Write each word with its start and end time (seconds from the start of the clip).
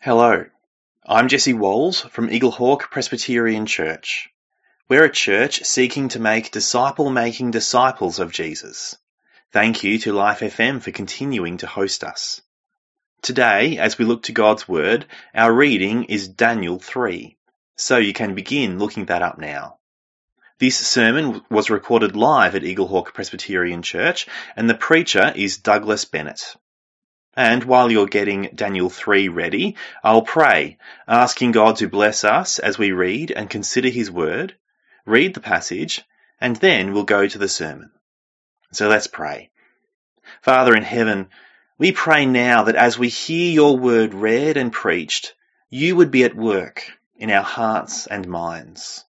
Hello, 0.00 0.44
I'm 1.04 1.26
Jesse 1.26 1.54
Walls 1.54 2.02
from 2.02 2.28
Eaglehawk 2.28 2.82
Presbyterian 2.82 3.66
Church. 3.66 4.30
We're 4.88 5.02
a 5.02 5.10
church 5.10 5.64
seeking 5.64 6.10
to 6.10 6.20
make 6.20 6.52
disciple 6.52 7.10
making 7.10 7.50
disciples 7.50 8.20
of 8.20 8.30
Jesus. 8.30 8.96
Thank 9.52 9.82
you 9.82 9.98
to 9.98 10.12
Life 10.12 10.38
FM 10.38 10.80
for 10.80 10.92
continuing 10.92 11.56
to 11.58 11.66
host 11.66 12.04
us. 12.04 12.40
Today, 13.22 13.78
as 13.78 13.98
we 13.98 14.04
look 14.04 14.22
to 14.22 14.32
God's 14.32 14.68
Word, 14.68 15.04
our 15.34 15.52
reading 15.52 16.04
is 16.04 16.28
Daniel 16.28 16.78
3, 16.78 17.36
so 17.74 17.96
you 17.96 18.12
can 18.12 18.36
begin 18.36 18.78
looking 18.78 19.06
that 19.06 19.22
up 19.22 19.36
now. 19.38 19.78
This 20.60 20.78
sermon 20.78 21.42
was 21.50 21.70
recorded 21.70 22.14
live 22.14 22.54
at 22.54 22.62
Eaglehawk 22.62 23.14
Presbyterian 23.14 23.82
Church, 23.82 24.28
and 24.54 24.70
the 24.70 24.74
preacher 24.76 25.32
is 25.34 25.56
Douglas 25.56 26.04
Bennett. 26.04 26.54
And 27.38 27.62
while 27.62 27.88
you're 27.88 28.08
getting 28.08 28.50
Daniel 28.52 28.90
3 28.90 29.28
ready, 29.28 29.76
I'll 30.02 30.22
pray, 30.22 30.76
asking 31.06 31.52
God 31.52 31.76
to 31.76 31.88
bless 31.88 32.24
us 32.24 32.58
as 32.58 32.78
we 32.78 32.90
read 32.90 33.30
and 33.30 33.48
consider 33.48 33.90
His 33.90 34.10
Word, 34.10 34.56
read 35.06 35.34
the 35.34 35.40
passage, 35.40 36.02
and 36.40 36.56
then 36.56 36.92
we'll 36.92 37.04
go 37.04 37.28
to 37.28 37.38
the 37.38 37.48
sermon. 37.48 37.92
So 38.72 38.88
let's 38.88 39.06
pray. 39.06 39.50
Father 40.42 40.74
in 40.74 40.82
heaven, 40.82 41.28
we 41.78 41.92
pray 41.92 42.26
now 42.26 42.64
that 42.64 42.74
as 42.74 42.98
we 42.98 43.08
hear 43.08 43.52
your 43.52 43.78
Word 43.78 44.14
read 44.14 44.56
and 44.56 44.72
preached, 44.72 45.32
you 45.70 45.94
would 45.94 46.10
be 46.10 46.24
at 46.24 46.34
work 46.34 46.90
in 47.18 47.30
our 47.30 47.44
hearts 47.44 48.08
and 48.08 48.26
minds. 48.26 49.04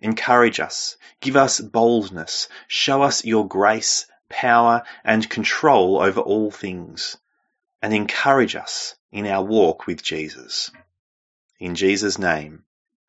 Encourage 0.00 0.58
us, 0.58 0.96
give 1.20 1.36
us 1.36 1.60
boldness, 1.60 2.48
show 2.66 3.02
us 3.02 3.24
your 3.24 3.46
grace, 3.46 4.06
power, 4.28 4.82
and 5.04 5.30
control 5.30 6.00
over 6.00 6.20
all 6.20 6.50
things 6.50 7.16
and 7.82 7.94
encourage 7.94 8.56
us 8.56 8.94
in 9.12 9.26
our 9.26 9.44
walk 9.44 9.86
with 9.86 10.02
Jesus. 10.02 10.70
In 11.58 11.74
Jesus' 11.74 12.18
name, 12.18 12.64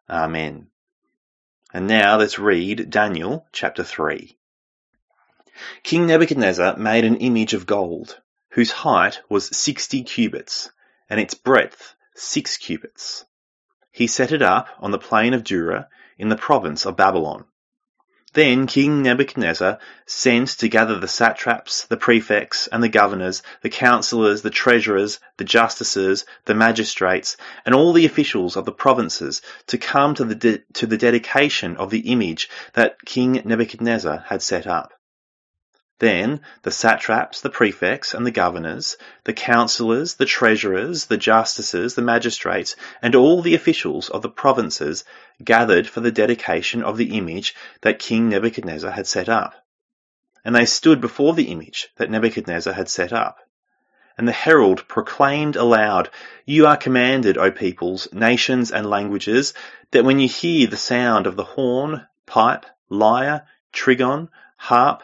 Amen. 0.10 0.68
And 1.72 1.88
now 1.88 2.18
let's 2.18 2.40
read 2.40 2.90
Daniel 2.90 3.46
chapter 3.52 3.84
3. 3.84 4.36
King 5.84 6.08
Nebuchadnezzar 6.08 6.78
made 6.78 7.06
an 7.06 7.18
image 7.18 7.54
of 7.54 7.66
gold, 7.66 8.20
whose 8.52 8.72
height 8.72 9.22
was 9.30 9.56
sixty 9.56 10.04
cubits, 10.04 10.72
and 11.10 11.20
its 11.20 11.34
breadth 11.34 11.96
six 12.16 12.58
cubits. 12.58 13.26
He 13.92 14.08
set 14.08 14.32
it 14.32 14.42
up 14.42 14.70
on 14.80 14.92
the 14.92 14.98
plain 14.98 15.34
of 15.34 15.44
Dura 15.44 15.90
in 16.18 16.30
the 16.30 16.36
province 16.36 16.86
of 16.86 16.96
Babylon. 16.96 17.46
Then 18.34 18.68
King 18.68 19.02
Nebuchadnezzar 19.02 19.80
sent 20.06 20.50
to 20.60 20.70
gather 20.70 21.00
the 21.00 21.08
satraps, 21.08 21.86
the 21.86 21.98
prefects, 21.98 22.68
and 22.68 22.84
the 22.84 22.90
governors, 22.90 23.42
the 23.62 23.70
councillors, 23.70 24.44
the 24.44 24.52
treasurers, 24.52 25.20
the 25.38 25.44
justices, 25.44 26.26
the 26.46 26.54
magistrates, 26.54 27.38
and 27.66 27.74
all 27.74 27.92
the 27.92 28.06
officials 28.06 28.56
of 28.56 28.66
the 28.66 28.72
provinces 28.72 29.42
to 29.68 29.78
come 29.80 30.14
to 30.14 30.26
the, 30.26 30.36
de- 30.36 30.64
to 30.74 30.86
the 30.86 30.98
dedication 30.98 31.78
of 31.78 31.90
the 31.90 32.12
image 32.12 32.50
that 32.74 33.04
King 33.04 33.42
Nebuchadnezzar 33.46 34.26
had 34.28 34.44
set 34.44 34.68
up. 34.68 34.99
Then 36.00 36.40
the 36.62 36.72
satraps, 36.72 37.42
the 37.42 37.50
prefects, 37.50 38.14
and 38.14 38.26
the 38.26 38.32
governors, 38.32 38.96
the 39.26 39.34
councillors, 39.34 40.16
the 40.16 40.26
treasurers, 40.26 41.08
the 41.08 41.18
justices, 41.18 41.96
the 41.96 42.02
magistrates, 42.02 42.78
and 43.02 43.16
all 43.16 43.42
the 43.42 43.54
officials 43.54 44.10
of 44.10 44.22
the 44.22 44.30
provinces 44.30 45.04
gathered 45.44 45.90
for 45.90 46.00
the 46.00 46.12
dedication 46.12 46.84
of 46.84 46.96
the 46.96 47.18
image 47.18 47.54
that 47.82 48.00
King 48.00 48.30
Nebuchadnezzar 48.30 48.92
had 48.92 49.08
set 49.08 49.28
up. 49.28 49.54
And 50.46 50.56
they 50.56 50.66
stood 50.66 51.02
before 51.02 51.34
the 51.34 51.52
image 51.52 51.90
that 51.98 52.10
Nebuchadnezzar 52.10 52.74
had 52.74 52.88
set 52.88 53.12
up. 53.12 53.40
And 54.18 54.26
the 54.26 54.32
herald 54.32 54.88
proclaimed 54.88 55.58
aloud, 55.58 56.10
You 56.46 56.66
are 56.68 56.78
commanded, 56.78 57.38
O 57.38 57.52
peoples, 57.52 58.08
nations, 58.14 58.72
and 58.72 58.90
languages, 58.90 59.54
that 59.92 60.06
when 60.06 60.20
you 60.20 60.30
hear 60.30 60.68
the 60.68 60.78
sound 60.78 61.28
of 61.28 61.36
the 61.36 61.44
horn, 61.44 62.08
pipe, 62.26 62.66
lyre, 62.90 63.46
trigon, 63.74 64.30
harp, 64.56 65.04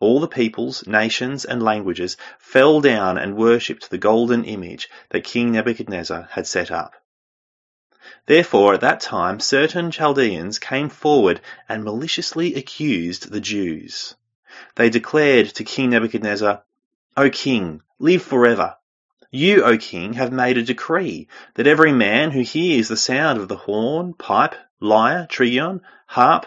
all 0.00 0.18
the 0.18 0.26
peoples, 0.26 0.86
nations, 0.86 1.44
and 1.44 1.62
languages 1.62 2.16
fell 2.38 2.80
down 2.80 3.18
and 3.18 3.36
worshipped 3.36 3.90
the 3.90 3.98
golden 3.98 4.44
image 4.44 4.88
that 5.10 5.24
King 5.24 5.52
Nebuchadnezzar 5.52 6.28
had 6.32 6.46
set 6.46 6.70
up. 6.70 6.94
Therefore, 8.26 8.74
at 8.74 8.80
that 8.80 9.00
time, 9.00 9.40
certain 9.40 9.90
Chaldeans 9.90 10.58
came 10.58 10.88
forward 10.88 11.40
and 11.68 11.84
maliciously 11.84 12.54
accused 12.54 13.30
the 13.30 13.40
Jews. 13.40 14.14
They 14.76 14.90
declared 14.90 15.48
to 15.54 15.64
King 15.64 15.90
Nebuchadnezzar, 15.90 16.62
O 17.16 17.28
king, 17.28 17.82
live 17.98 18.22
forever. 18.22 18.76
You, 19.30 19.64
O 19.64 19.76
king, 19.78 20.14
have 20.14 20.32
made 20.32 20.58
a 20.58 20.62
decree 20.62 21.28
that 21.54 21.66
every 21.66 21.92
man 21.92 22.30
who 22.30 22.40
hears 22.40 22.88
the 22.88 22.96
sound 22.96 23.38
of 23.38 23.48
the 23.48 23.56
horn, 23.56 24.14
pipe, 24.14 24.54
lyre, 24.80 25.26
trigon, 25.30 25.82
harp, 26.06 26.46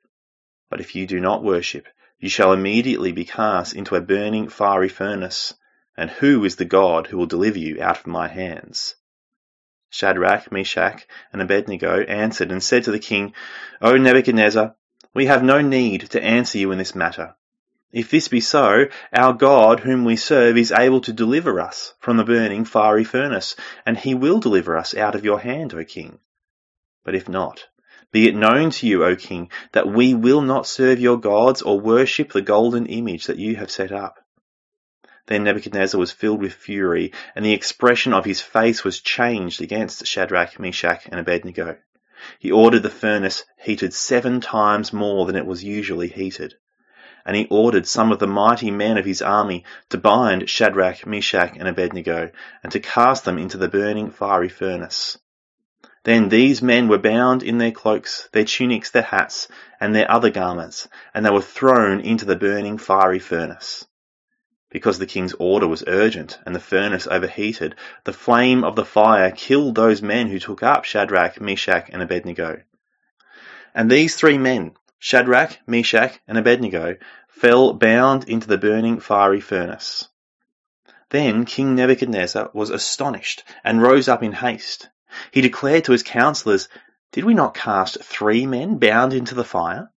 But 0.71 0.79
if 0.79 0.95
you 0.95 1.05
do 1.05 1.19
not 1.19 1.43
worship, 1.43 1.89
you 2.17 2.29
shall 2.29 2.53
immediately 2.53 3.11
be 3.11 3.25
cast 3.25 3.75
into 3.75 3.95
a 3.95 4.01
burning 4.01 4.47
fiery 4.47 4.87
furnace. 4.87 5.53
And 5.97 6.09
who 6.09 6.45
is 6.45 6.55
the 6.55 6.65
God 6.65 7.07
who 7.07 7.17
will 7.17 7.25
deliver 7.25 7.59
you 7.59 7.83
out 7.83 7.99
of 7.99 8.07
my 8.07 8.29
hands? 8.29 8.95
Shadrach, 9.89 10.49
Meshach, 10.49 11.05
and 11.33 11.41
Abednego 11.41 12.03
answered 12.03 12.53
and 12.53 12.63
said 12.63 12.85
to 12.85 12.91
the 12.91 12.99
king, 12.99 13.33
O 13.81 13.97
Nebuchadnezzar, 13.97 14.73
we 15.13 15.25
have 15.25 15.43
no 15.43 15.59
need 15.59 16.09
to 16.11 16.23
answer 16.23 16.57
you 16.57 16.71
in 16.71 16.77
this 16.77 16.95
matter. 16.95 17.35
If 17.91 18.09
this 18.09 18.29
be 18.29 18.39
so, 18.39 18.85
our 19.11 19.33
God 19.33 19.81
whom 19.81 20.05
we 20.05 20.15
serve 20.15 20.57
is 20.57 20.71
able 20.71 21.01
to 21.01 21.11
deliver 21.11 21.59
us 21.59 21.95
from 21.99 22.15
the 22.15 22.23
burning 22.23 22.63
fiery 22.63 23.03
furnace, 23.03 23.57
and 23.85 23.97
he 23.97 24.15
will 24.15 24.39
deliver 24.39 24.77
us 24.77 24.95
out 24.95 25.15
of 25.15 25.25
your 25.25 25.41
hand, 25.41 25.73
O 25.73 25.83
king. 25.83 26.19
But 27.03 27.15
if 27.15 27.27
not, 27.27 27.67
be 28.11 28.27
it 28.27 28.35
known 28.35 28.71
to 28.71 28.87
you, 28.87 29.05
O 29.05 29.15
king, 29.15 29.49
that 29.71 29.87
we 29.87 30.13
will 30.13 30.41
not 30.41 30.67
serve 30.67 30.99
your 30.99 31.17
gods 31.17 31.61
or 31.61 31.79
worship 31.79 32.33
the 32.33 32.41
golden 32.41 32.85
image 32.85 33.27
that 33.27 33.37
you 33.37 33.55
have 33.55 33.71
set 33.71 33.91
up. 33.91 34.19
Then 35.27 35.43
Nebuchadnezzar 35.45 35.97
was 35.97 36.11
filled 36.11 36.41
with 36.41 36.51
fury, 36.51 37.13
and 37.35 37.45
the 37.45 37.53
expression 37.53 38.11
of 38.11 38.25
his 38.25 38.41
face 38.41 38.83
was 38.83 38.99
changed 38.99 39.61
against 39.61 40.05
Shadrach, 40.05 40.59
Meshach, 40.59 41.05
and 41.05 41.19
Abednego. 41.19 41.77
He 42.37 42.51
ordered 42.51 42.83
the 42.83 42.89
furnace 42.89 43.45
heated 43.57 43.93
seven 43.93 44.41
times 44.41 44.91
more 44.91 45.25
than 45.25 45.37
it 45.37 45.45
was 45.45 45.63
usually 45.63 46.09
heated. 46.09 46.55
And 47.25 47.35
he 47.35 47.47
ordered 47.49 47.87
some 47.87 48.11
of 48.11 48.19
the 48.19 48.27
mighty 48.27 48.71
men 48.71 48.97
of 48.97 49.05
his 49.05 49.21
army 49.21 49.63
to 49.89 49.97
bind 49.97 50.49
Shadrach, 50.49 51.05
Meshach, 51.05 51.55
and 51.57 51.67
Abednego, 51.67 52.31
and 52.61 52.71
to 52.73 52.79
cast 52.79 53.23
them 53.23 53.37
into 53.37 53.57
the 53.57 53.69
burning 53.69 54.11
fiery 54.11 54.49
furnace. 54.49 55.17
Then 56.03 56.29
these 56.29 56.63
men 56.63 56.87
were 56.87 56.97
bound 56.97 57.43
in 57.43 57.59
their 57.59 57.71
cloaks, 57.71 58.27
their 58.31 58.45
tunics, 58.45 58.89
their 58.89 59.03
hats, 59.03 59.47
and 59.79 59.93
their 59.93 60.09
other 60.09 60.31
garments, 60.31 60.87
and 61.13 61.23
they 61.23 61.29
were 61.29 61.41
thrown 61.41 61.99
into 61.99 62.25
the 62.25 62.35
burning 62.35 62.79
fiery 62.79 63.19
furnace. 63.19 63.85
Because 64.71 64.97
the 64.97 65.05
king's 65.05 65.33
order 65.33 65.67
was 65.67 65.83
urgent 65.85 66.39
and 66.45 66.55
the 66.55 66.59
furnace 66.59 67.05
overheated, 67.05 67.75
the 68.05 68.13
flame 68.13 68.63
of 68.63 68.75
the 68.75 68.85
fire 68.85 69.29
killed 69.29 69.75
those 69.75 70.01
men 70.01 70.27
who 70.27 70.39
took 70.39 70.63
up 70.63 70.85
Shadrach, 70.85 71.39
Meshach, 71.39 71.89
and 71.91 72.01
Abednego. 72.01 72.63
And 73.75 73.91
these 73.91 74.15
three 74.15 74.37
men, 74.37 74.71
Shadrach, 74.97 75.59
Meshach, 75.67 76.19
and 76.27 76.37
Abednego, 76.37 76.97
fell 77.27 77.73
bound 77.73 78.27
into 78.27 78.47
the 78.47 78.57
burning 78.57 78.99
fiery 78.99 79.41
furnace. 79.41 80.07
Then 81.09 81.43
King 81.45 81.75
Nebuchadnezzar 81.75 82.51
was 82.53 82.69
astonished 82.69 83.43
and 83.63 83.81
rose 83.81 84.07
up 84.07 84.23
in 84.23 84.31
haste. 84.31 84.89
He 85.31 85.41
declared 85.41 85.83
to 85.85 85.91
his 85.91 86.03
counselors, 86.03 86.69
Did 87.11 87.25
we 87.25 87.33
not 87.33 87.53
cast 87.53 88.01
three 88.03 88.45
men 88.45 88.77
bound 88.77 89.13
into 89.13 89.35
the 89.35 89.43
fire? 89.43 89.91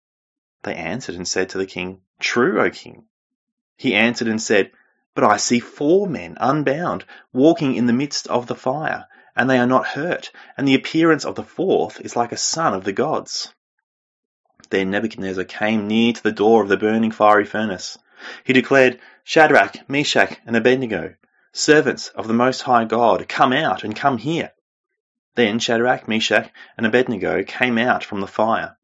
They 0.63 0.75
answered 0.75 1.15
and 1.15 1.27
said 1.27 1.49
to 1.49 1.57
the 1.57 1.65
king, 1.65 2.01
True, 2.19 2.61
O 2.61 2.69
king. 2.69 3.05
He 3.75 3.95
answered 3.95 4.27
and 4.27 4.41
said, 4.41 4.71
But 5.15 5.23
I 5.23 5.37
see 5.37 5.59
four 5.59 6.07
men 6.07 6.37
unbound, 6.39 7.03
walking 7.33 7.75
in 7.75 7.87
the 7.87 7.93
midst 7.93 8.27
of 8.27 8.47
the 8.47 8.55
fire, 8.55 9.07
and 9.35 9.49
they 9.49 9.57
are 9.57 9.67
not 9.67 9.87
hurt, 9.87 10.31
and 10.55 10.67
the 10.67 10.75
appearance 10.75 11.25
of 11.25 11.35
the 11.35 11.43
fourth 11.43 11.99
is 11.99 12.15
like 12.15 12.31
a 12.31 12.37
son 12.37 12.73
of 12.73 12.83
the 12.83 12.93
gods. 12.93 13.53
Then 14.69 14.91
Nebuchadnezzar 14.91 15.43
came 15.43 15.87
near 15.87 16.13
to 16.13 16.23
the 16.23 16.31
door 16.31 16.63
of 16.63 16.69
the 16.69 16.77
burning 16.77 17.11
fiery 17.11 17.45
furnace. 17.45 17.97
He 18.43 18.53
declared, 18.53 18.99
Shadrach, 19.23 19.89
Meshach, 19.89 20.37
and 20.45 20.55
Abednego, 20.55 21.15
servants 21.51 22.09
of 22.09 22.27
the 22.27 22.33
Most 22.33 22.61
High 22.61 22.85
God, 22.85 23.27
come 23.27 23.51
out 23.51 23.83
and 23.83 23.95
come 23.95 24.17
here. 24.17 24.51
Then 25.35 25.59
Shadrach, 25.59 26.09
Meshach, 26.09 26.51
and 26.75 26.85
Abednego 26.85 27.41
came 27.45 27.77
out 27.77 28.03
from 28.03 28.19
the 28.19 28.27
fire. 28.27 28.75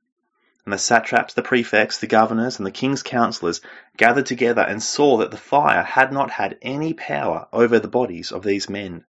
And 0.63 0.71
the 0.71 0.77
satraps, 0.77 1.33
the 1.33 1.41
prefects, 1.41 1.97
the 1.97 2.07
governors, 2.07 2.57
and 2.57 2.65
the 2.65 2.71
king's 2.71 3.03
counselors 3.03 3.59
gathered 3.97 4.27
together 4.27 4.61
and 4.61 4.81
saw 4.81 5.17
that 5.17 5.31
the 5.31 5.35
fire 5.35 5.83
had 5.83 6.13
not 6.13 6.31
had 6.31 6.57
any 6.61 6.94
power 6.94 7.49
over 7.51 7.79
the 7.79 7.89
bodies 7.89 8.31
of 8.31 8.44
these 8.44 8.69
men. 8.69 9.03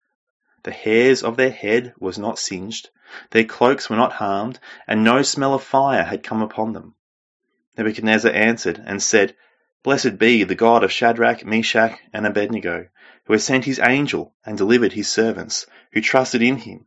The 0.63 0.71
hairs 0.71 1.25
of 1.25 1.37
their 1.37 1.51
head 1.51 1.93
was 1.99 2.21
not 2.21 2.39
singed, 2.39 2.91
their 3.31 3.43
cloaks 3.43 3.91
were 3.91 3.97
not 3.97 4.13
harmed, 4.13 4.61
and 4.87 5.03
no 5.03 5.23
smell 5.23 5.55
of 5.55 5.65
fire 5.65 6.05
had 6.05 6.23
come 6.23 6.41
upon 6.41 6.73
them. 6.73 6.95
Nebuchadnezzar 7.77 8.31
answered 8.31 8.81
and 8.87 9.03
said, 9.03 9.35
Blessed 9.83 10.19
be 10.19 10.45
the 10.45 10.55
God 10.55 10.85
of 10.85 10.93
Shadrach, 10.93 11.45
Meshach, 11.45 11.99
and 12.13 12.29
Abednego, 12.29 12.87
who 13.25 13.33
has 13.33 13.43
sent 13.43 13.65
his 13.65 13.81
angel 13.81 14.37
and 14.47 14.57
delivered 14.57 14.93
his 14.93 15.11
servants, 15.11 15.67
who 15.91 16.01
trusted 16.01 16.41
in 16.41 16.59
him 16.59 16.87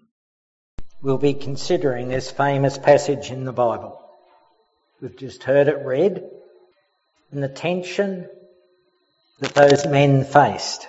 we'll 1.01 1.17
be 1.17 1.33
considering 1.33 2.07
this 2.07 2.29
famous 2.29 2.77
passage 2.77 3.31
in 3.31 3.45
the 3.45 3.53
Bible. 3.53 3.99
We've 5.01 5.17
just 5.17 5.43
heard 5.43 5.67
it 5.67 5.83
read, 5.83 6.23
and 7.31 7.41
the 7.41 7.49
tension 7.49 8.29
that 9.39 9.55
those 9.55 9.85
men 9.87 10.23
faced 10.23 10.87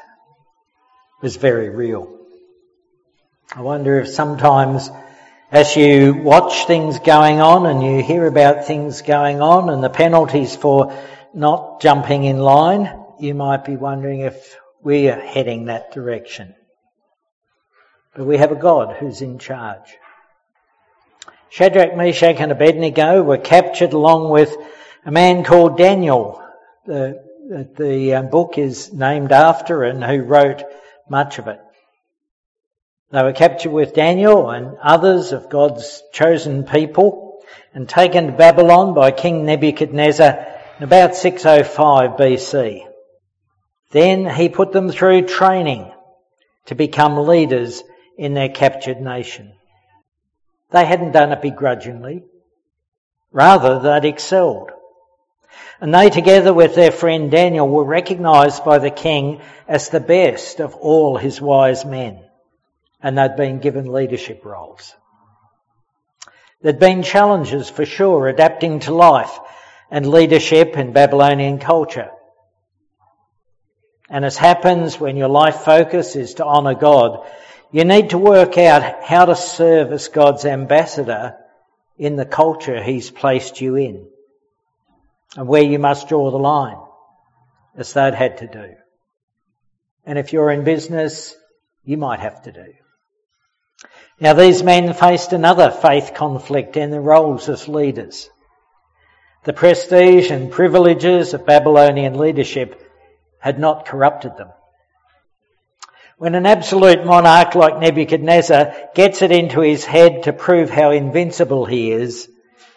was 1.23 1.37
very 1.37 1.71
real. 1.71 2.19
I 3.55 3.63
wonder 3.63 4.01
if 4.01 4.09
sometimes 4.09 4.91
as 5.51 5.77
you 5.77 6.15
watch 6.15 6.67
things 6.67 6.99
going 6.99 7.41
on 7.41 7.67
and 7.67 7.83
you 7.83 8.03
hear 8.03 8.27
about 8.27 8.67
things 8.67 9.03
going 9.03 9.41
on 9.41 9.71
and 9.71 9.83
the 9.83 9.91
penalties 9.91 10.57
for 10.57 10.95
not 11.35 11.81
jumping 11.81 12.25
in 12.25 12.39
line, 12.39 12.91
you 13.19 13.35
might 13.35 13.65
be 13.65 13.77
wondering 13.77 14.21
if 14.21 14.57
we 14.83 15.09
are 15.09 15.21
heading 15.21 15.67
that 15.67 15.93
direction. 15.93 16.55
But 18.15 18.27
we 18.27 18.37
have 18.39 18.53
a 18.53 18.57
God 18.57 18.97
who's 18.97 19.23
in 19.23 19.39
charge. 19.39 19.97
Shadrach, 21.53 21.95
Meshach, 21.95 22.41
and 22.41 22.51
Abednego 22.51 23.23
were 23.23 23.37
captured 23.37 23.93
along 23.93 24.31
with 24.31 24.57
a 25.05 25.11
man 25.11 25.45
called 25.45 25.77
Daniel. 25.77 26.43
The, 26.87 27.23
the 27.77 28.15
uh, 28.15 28.23
book 28.23 28.57
is 28.57 28.91
named 28.91 29.33
after 29.33 29.85
and 29.85 30.03
who 30.03 30.23
wrote 30.23 30.63
much 31.11 31.39
of 31.39 31.49
it. 31.49 31.61
They 33.11 33.23
were 33.23 33.35
captured 33.35 33.71
with 33.71 33.93
Daniel 33.93 34.49
and 34.49 34.79
others 34.83 35.33
of 35.33 35.51
God's 35.51 36.03
chosen 36.15 36.65
people 36.65 37.43
and 37.75 37.87
taken 37.87 38.29
to 38.29 38.33
Babylon 38.33 38.95
by 38.95 39.11
King 39.11 39.45
Nebuchadnezzar 39.45 40.47
in 40.79 40.85
about 40.85 41.15
605 41.15 42.13
BC. 42.13 42.87
Then 43.91 44.25
he 44.25 44.49
put 44.49 44.73
them 44.73 44.91
through 44.91 45.27
training 45.27 45.93
to 46.65 46.75
become 46.75 47.27
leaders 47.29 47.83
in 48.17 48.33
their 48.33 48.49
captured 48.49 49.03
nation. 49.03 49.53
They 50.73 50.85
hadn't 50.85 51.13
done 51.13 51.33
it 51.33 51.43
begrudgingly. 51.43 52.25
Rather, 53.31 53.79
they'd 53.79 54.09
excelled. 54.09 54.71
And 55.81 55.95
they, 55.95 56.11
together 56.11 56.55
with 56.55 56.75
their 56.75 56.93
friend 56.93 57.31
Daniel, 57.31 57.69
were 57.69 57.85
recognized 57.85 58.65
by 58.65 58.79
the 58.79 58.91
king 58.91 59.41
as 59.69 59.89
the 59.89 60.01
best 60.01 60.61
of 60.61 60.75
all 60.75 61.17
his 61.17 61.41
wise 61.41 61.85
men. 61.85 62.25
And 63.03 63.19
they'd 63.19 63.37
been 63.37 63.59
given 63.59 63.93
leadership 63.93 64.45
roles. 64.45 64.95
There'd 66.63 66.79
been 66.79 67.03
challenges 67.03 67.69
for 67.69 67.85
sure, 67.85 68.29
adapting 68.29 68.81
to 68.81 68.95
life 68.95 69.37
and 69.91 70.07
leadership 70.07 70.77
in 70.77 70.93
Babylonian 70.93 71.59
culture. 71.59 72.11
And 74.09 74.25
as 74.25 74.37
happens 74.37 75.01
when 75.01 75.17
your 75.17 75.29
life 75.29 75.57
focus 75.57 76.17
is 76.17 76.35
to 76.35 76.45
honour 76.45 76.75
God, 76.75 77.27
you 77.73 77.85
need 77.85 78.11
to 78.11 78.19
work 78.19 78.59
out 78.59 79.03
how 79.03 79.25
to 79.25 79.35
serve 79.35 79.93
as 79.93 80.09
God's 80.09 80.45
ambassador 80.45 81.37
in 81.99 82.17
the 82.17 82.27
culture 82.27 82.83
He's 82.83 83.11
placed 83.11 83.61
you 83.61 83.77
in 83.77 84.07
and 85.37 85.49
where 85.49 85.63
you 85.63 85.79
must 85.79 86.09
draw 86.09 86.31
the 86.31 86.39
line, 86.39 86.77
as 87.77 87.93
they'd 87.95 88.15
had 88.15 88.39
to 88.39 88.47
do. 88.47 88.75
And 90.05 90.19
if 90.19 90.33
you're 90.33 90.51
in 90.51 90.65
business, 90.65 91.35
you 91.85 91.97
might 91.97 92.21
have 92.21 92.43
to 92.43 92.53
do. 92.53 92.75
Now 94.21 94.35
these 94.35 94.63
men 94.63 94.93
faced 94.93 95.33
another 95.33 95.71
faith 95.71 96.13
conflict 96.15 96.77
in 96.77 96.91
their 96.91 97.01
roles 97.01 97.49
as 97.49 97.67
leaders. 97.67 98.29
The 99.45 99.53
prestige 99.53 100.31
and 100.31 100.53
privileges 100.53 101.35
of 101.35 101.47
Babylonian 101.47 102.19
leadership 102.19 102.81
had 103.39 103.59
not 103.59 103.87
corrupted 103.87 104.37
them. 104.37 104.51
When 106.23 106.37
an 106.37 106.47
absolute 106.47 107.05
monarch 107.05 107.57
like 107.57 107.81
Nebuchadnezzar 107.81 108.91
gets 108.95 109.23
it 109.23 109.33
into 109.33 109.61
his 109.61 109.85
head 109.85 110.23
to 110.23 110.33
prove 110.33 110.71
how 110.71 110.93
invincible 110.93 111.67
he 111.67 111.91
is, 111.91 112.31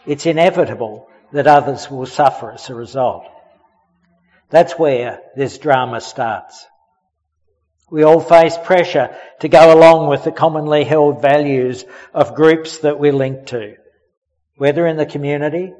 it's 0.08 0.26
inevitable 0.26 1.08
that 1.32 1.46
others 1.46 1.92
will 1.92 2.08
suffer 2.08 2.54
as 2.54 2.72
a 2.72 2.74
result. 2.74 3.24
That's 4.50 4.80
where 4.80 5.20
this 5.36 5.60
drama 5.60 6.02
starts. 6.02 6.66
We 7.92 8.02
all 8.02 8.20
face 8.20 8.58
pressure 8.64 9.16
to 9.42 9.48
go 9.48 9.78
along 9.78 10.10
with 10.10 10.24
the 10.24 10.32
commonly 10.32 10.84
held 10.84 11.22
values 11.22 11.86
of 12.16 12.34
groups 12.34 12.80
that 12.80 12.98
we're 12.98 13.14
linked 13.14 13.50
to, 13.50 13.76
whether 14.58 14.88
in 14.88 14.98
the 14.98 15.06
community, 15.06 15.72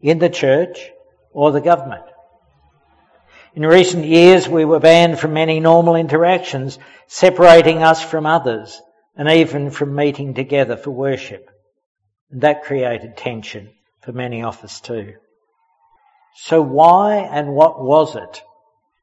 in 0.00 0.20
the 0.20 0.30
church, 0.30 0.88
or 1.32 1.50
the 1.50 1.60
government. 1.60 2.04
In 3.56 3.64
recent 3.64 4.04
years, 4.04 4.46
we 4.46 4.66
were 4.66 4.80
banned 4.80 5.18
from 5.18 5.32
many 5.32 5.60
normal 5.60 5.96
interactions, 5.96 6.78
separating 7.06 7.82
us 7.82 8.02
from 8.02 8.26
others 8.26 8.82
and 9.16 9.30
even 9.30 9.70
from 9.70 9.94
meeting 9.94 10.34
together 10.34 10.76
for 10.76 10.90
worship. 10.90 11.48
And 12.30 12.42
that 12.42 12.64
created 12.64 13.16
tension 13.16 13.72
for 14.02 14.12
many 14.12 14.42
of 14.42 14.62
us 14.62 14.82
too. 14.82 15.14
So 16.34 16.60
why 16.60 17.14
and 17.14 17.54
what 17.54 17.82
was 17.82 18.14
it 18.14 18.42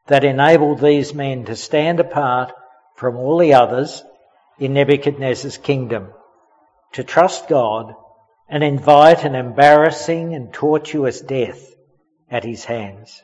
that 0.06 0.24
enabled 0.24 0.82
these 0.82 1.16
men 1.16 1.46
to 1.46 1.56
stand 1.56 2.00
apart 2.00 2.54
from 2.96 3.18
all 3.18 3.40
the 3.40 3.56
others 3.56 4.04
in 4.60 4.74
Nebuchadnezzar's 4.74 5.58
kingdom, 5.58 6.14
to 6.92 7.04
trust 7.04 7.48
God 7.48 7.96
and 8.48 8.64
invite 8.64 9.24
an 9.24 9.34
embarrassing 9.34 10.36
and 10.36 10.54
tortuous 10.54 11.22
death 11.22 11.74
at 12.30 12.44
his 12.44 12.66
hands? 12.66 13.24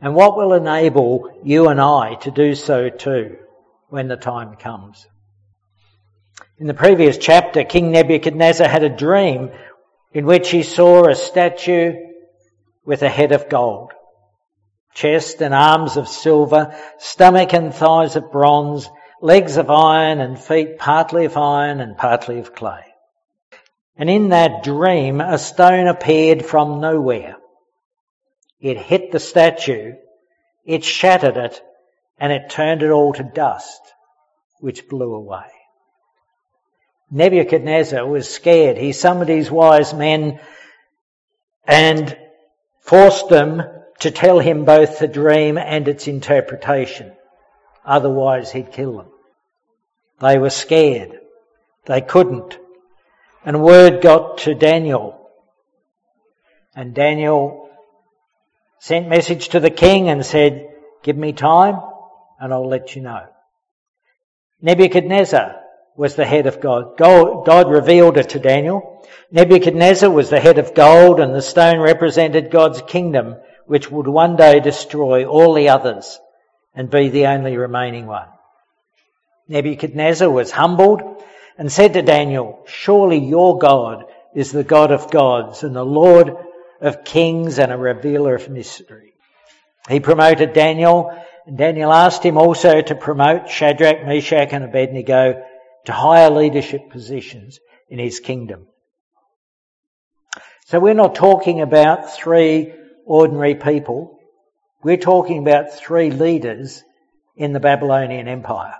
And 0.00 0.14
what 0.14 0.36
will 0.36 0.54
enable 0.54 1.30
you 1.44 1.68
and 1.68 1.80
I 1.80 2.14
to 2.22 2.30
do 2.30 2.54
so 2.54 2.88
too 2.88 3.36
when 3.88 4.08
the 4.08 4.16
time 4.16 4.56
comes? 4.56 5.06
In 6.58 6.66
the 6.66 6.74
previous 6.74 7.18
chapter, 7.18 7.64
King 7.64 7.90
Nebuchadnezzar 7.90 8.68
had 8.68 8.82
a 8.82 8.88
dream 8.88 9.50
in 10.12 10.26
which 10.26 10.50
he 10.50 10.62
saw 10.62 11.06
a 11.06 11.14
statue 11.14 11.94
with 12.84 13.02
a 13.02 13.08
head 13.08 13.32
of 13.32 13.48
gold, 13.48 13.92
chest 14.94 15.42
and 15.42 15.54
arms 15.54 15.96
of 15.96 16.08
silver, 16.08 16.74
stomach 16.98 17.52
and 17.52 17.74
thighs 17.74 18.16
of 18.16 18.32
bronze, 18.32 18.88
legs 19.20 19.56
of 19.58 19.70
iron 19.70 20.20
and 20.20 20.38
feet 20.38 20.78
partly 20.78 21.26
of 21.26 21.36
iron 21.36 21.80
and 21.80 21.96
partly 21.96 22.38
of 22.38 22.54
clay. 22.54 22.84
And 23.96 24.08
in 24.08 24.30
that 24.30 24.62
dream, 24.62 25.20
a 25.20 25.38
stone 25.38 25.86
appeared 25.86 26.44
from 26.44 26.80
nowhere. 26.80 27.36
It 28.60 28.76
hit 28.76 29.10
the 29.10 29.18
statue, 29.18 29.94
it 30.64 30.84
shattered 30.84 31.36
it, 31.36 31.62
and 32.18 32.32
it 32.32 32.50
turned 32.50 32.82
it 32.82 32.90
all 32.90 33.12
to 33.14 33.22
dust, 33.22 33.80
which 34.58 34.88
blew 34.88 35.14
away. 35.14 35.46
Nebuchadnezzar 37.10 38.06
was 38.06 38.28
scared. 38.28 38.76
He 38.76 38.92
summoned 38.92 39.30
his 39.30 39.50
wise 39.50 39.92
men 39.92 40.38
and 41.66 42.16
forced 42.80 43.28
them 43.28 43.62
to 44.00 44.10
tell 44.10 44.38
him 44.38 44.64
both 44.64 44.98
the 44.98 45.08
dream 45.08 45.58
and 45.58 45.88
its 45.88 46.06
interpretation. 46.06 47.12
Otherwise, 47.84 48.52
he'd 48.52 48.72
kill 48.72 48.98
them. 48.98 49.08
They 50.20 50.38
were 50.38 50.50
scared. 50.50 51.18
They 51.86 52.00
couldn't. 52.00 52.58
And 53.44 53.62
word 53.62 54.02
got 54.02 54.38
to 54.38 54.54
Daniel. 54.54 55.30
And 56.76 56.94
Daniel 56.94 57.69
sent 58.80 59.08
message 59.08 59.50
to 59.50 59.60
the 59.60 59.70
king 59.70 60.08
and 60.08 60.24
said, 60.24 60.68
give 61.02 61.16
me 61.16 61.32
time 61.32 61.80
and 62.40 62.52
I'll 62.52 62.68
let 62.68 62.96
you 62.96 63.02
know. 63.02 63.26
Nebuchadnezzar 64.62 65.56
was 65.96 66.14
the 66.14 66.24
head 66.24 66.46
of 66.46 66.60
God. 66.60 66.96
God 66.96 67.70
revealed 67.70 68.16
it 68.16 68.30
to 68.30 68.38
Daniel. 68.38 69.06
Nebuchadnezzar 69.30 70.10
was 70.10 70.30
the 70.30 70.40
head 70.40 70.58
of 70.58 70.74
gold 70.74 71.20
and 71.20 71.34
the 71.34 71.42
stone 71.42 71.78
represented 71.78 72.50
God's 72.50 72.80
kingdom 72.82 73.36
which 73.66 73.90
would 73.90 74.08
one 74.08 74.36
day 74.36 74.60
destroy 74.60 75.26
all 75.26 75.52
the 75.54 75.68
others 75.68 76.18
and 76.74 76.90
be 76.90 77.10
the 77.10 77.26
only 77.26 77.56
remaining 77.58 78.06
one. 78.06 78.28
Nebuchadnezzar 79.46 80.30
was 80.30 80.50
humbled 80.50 81.22
and 81.58 81.70
said 81.70 81.92
to 81.92 82.02
Daniel, 82.02 82.64
surely 82.66 83.18
your 83.18 83.58
God 83.58 84.04
is 84.34 84.52
the 84.52 84.64
God 84.64 84.90
of 84.90 85.10
gods 85.10 85.64
and 85.64 85.76
the 85.76 85.84
Lord 85.84 86.34
of 86.80 87.04
kings 87.04 87.58
and 87.58 87.72
a 87.72 87.76
revealer 87.76 88.34
of 88.34 88.48
mystery. 88.48 89.12
He 89.88 90.00
promoted 90.00 90.52
Daniel 90.52 91.12
and 91.46 91.58
Daniel 91.58 91.92
asked 91.92 92.22
him 92.22 92.38
also 92.38 92.80
to 92.80 92.94
promote 92.94 93.48
Shadrach, 93.48 94.06
Meshach 94.06 94.52
and 94.52 94.64
Abednego 94.64 95.42
to 95.86 95.92
higher 95.92 96.30
leadership 96.30 96.90
positions 96.90 97.58
in 97.88 97.98
his 97.98 98.20
kingdom. 98.20 98.66
So 100.66 100.78
we're 100.78 100.94
not 100.94 101.16
talking 101.16 101.60
about 101.60 102.14
three 102.14 102.72
ordinary 103.04 103.56
people. 103.56 104.18
We're 104.84 104.96
talking 104.96 105.38
about 105.38 105.74
three 105.74 106.10
leaders 106.10 106.84
in 107.36 107.52
the 107.52 107.60
Babylonian 107.60 108.28
Empire. 108.28 108.76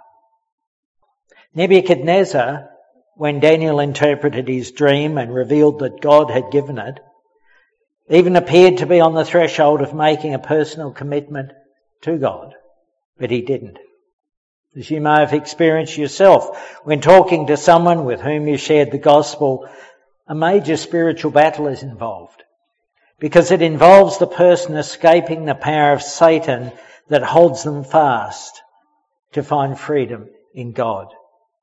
Nebuchadnezzar, 1.55 2.71
when 3.17 3.41
Daniel 3.41 3.81
interpreted 3.81 4.47
his 4.47 4.71
dream 4.71 5.19
and 5.19 5.35
revealed 5.35 5.81
that 5.81 6.01
God 6.01 6.31
had 6.31 6.53
given 6.53 6.79
it, 6.79 7.01
even 8.11 8.35
appeared 8.37 8.79
to 8.79 8.87
be 8.87 9.01
on 9.01 9.15
the 9.15 9.25
threshold 9.25 9.81
of 9.81 9.95
making 9.95 10.35
a 10.35 10.39
personal 10.39 10.91
commitment 10.91 11.53
to 12.03 12.19
God, 12.19 12.55
but 13.19 13.31
he 13.31 13.41
didn't. 13.41 13.79
As 14.77 14.91
you 14.91 15.01
may 15.01 15.21
have 15.21 15.33
experienced 15.33 15.97
yourself 15.97 16.81
when 16.85 17.01
talking 17.01 17.47
to 17.47 17.57
someone 17.57 18.05
with 18.05 18.21
whom 18.21 18.49
you 18.49 18.57
shared 18.57 18.91
the 18.91 18.99
gospel, 18.99 19.69
a 20.27 20.35
major 20.35 20.77
spiritual 20.77 21.31
battle 21.31 21.69
is 21.69 21.83
involved 21.83 22.43
because 23.21 23.51
it 23.51 23.63
involves 23.63 24.19
the 24.19 24.27
person 24.27 24.77
escaping 24.77 25.45
the 25.45 25.55
power 25.55 25.93
of 25.93 26.03
Satan 26.03 26.73
that 27.09 27.23
holds 27.23 27.63
them 27.63 27.85
fast 27.85 28.63
to 29.33 29.43
find 29.43 29.79
freedom 29.79 30.29
in 30.55 30.73
God. 30.73 31.09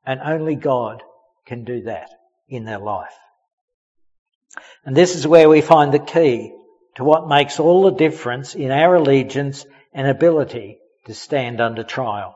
And 0.06 0.22
only 0.22 0.56
God 0.56 1.02
can 1.46 1.64
do 1.64 1.84
that 1.84 2.10
in 2.48 2.64
their 2.64 2.80
life. 2.80 3.16
And 4.86 4.96
this 4.96 5.16
is 5.16 5.28
where 5.28 5.50
we 5.50 5.62
find 5.62 5.94
the 5.94 6.00
key 6.00 6.54
to 6.96 7.04
what 7.04 7.28
makes 7.28 7.60
all 7.60 7.84
the 7.84 7.98
difference 7.98 8.56
in 8.56 8.72
our 8.72 8.96
allegiance 8.96 9.66
and 9.94 10.08
ability 10.08 10.80
to 11.06 11.14
stand 11.14 11.62
under 11.62 11.84
trial. 11.84 12.36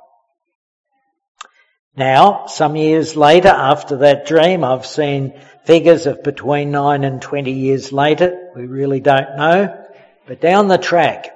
Now, 1.96 2.46
some 2.48 2.75
years 2.75 3.18
later, 3.18 3.50
after 3.50 3.98
that 3.98 4.25
dream, 4.25 4.63
I've 4.63 4.86
seen 4.86 5.34
figures 5.66 6.06
of 6.06 6.24
between 6.24 6.72
9 6.72 7.04
and 7.04 7.22
20 7.22 7.51
years 7.51 7.92
later. 7.92 8.51
We 8.56 8.66
really 8.66 9.01
don't 9.01 9.36
know. 9.38 9.86
But 10.25 10.40
down 10.40 10.68
the 10.68 10.78
track, 10.78 11.28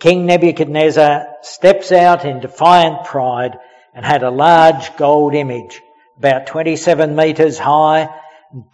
King 0.00 0.26
Nebuchadnezzar 0.26 1.26
steps 1.42 1.92
out 1.92 2.24
in 2.24 2.40
defiant 2.40 3.04
pride 3.04 3.58
and 3.94 4.04
had 4.04 4.22
a 4.22 4.30
large 4.30 4.96
gold 4.96 5.34
image, 5.34 5.80
about 6.18 6.46
27 6.46 7.14
metres 7.14 7.58
high, 7.58 8.08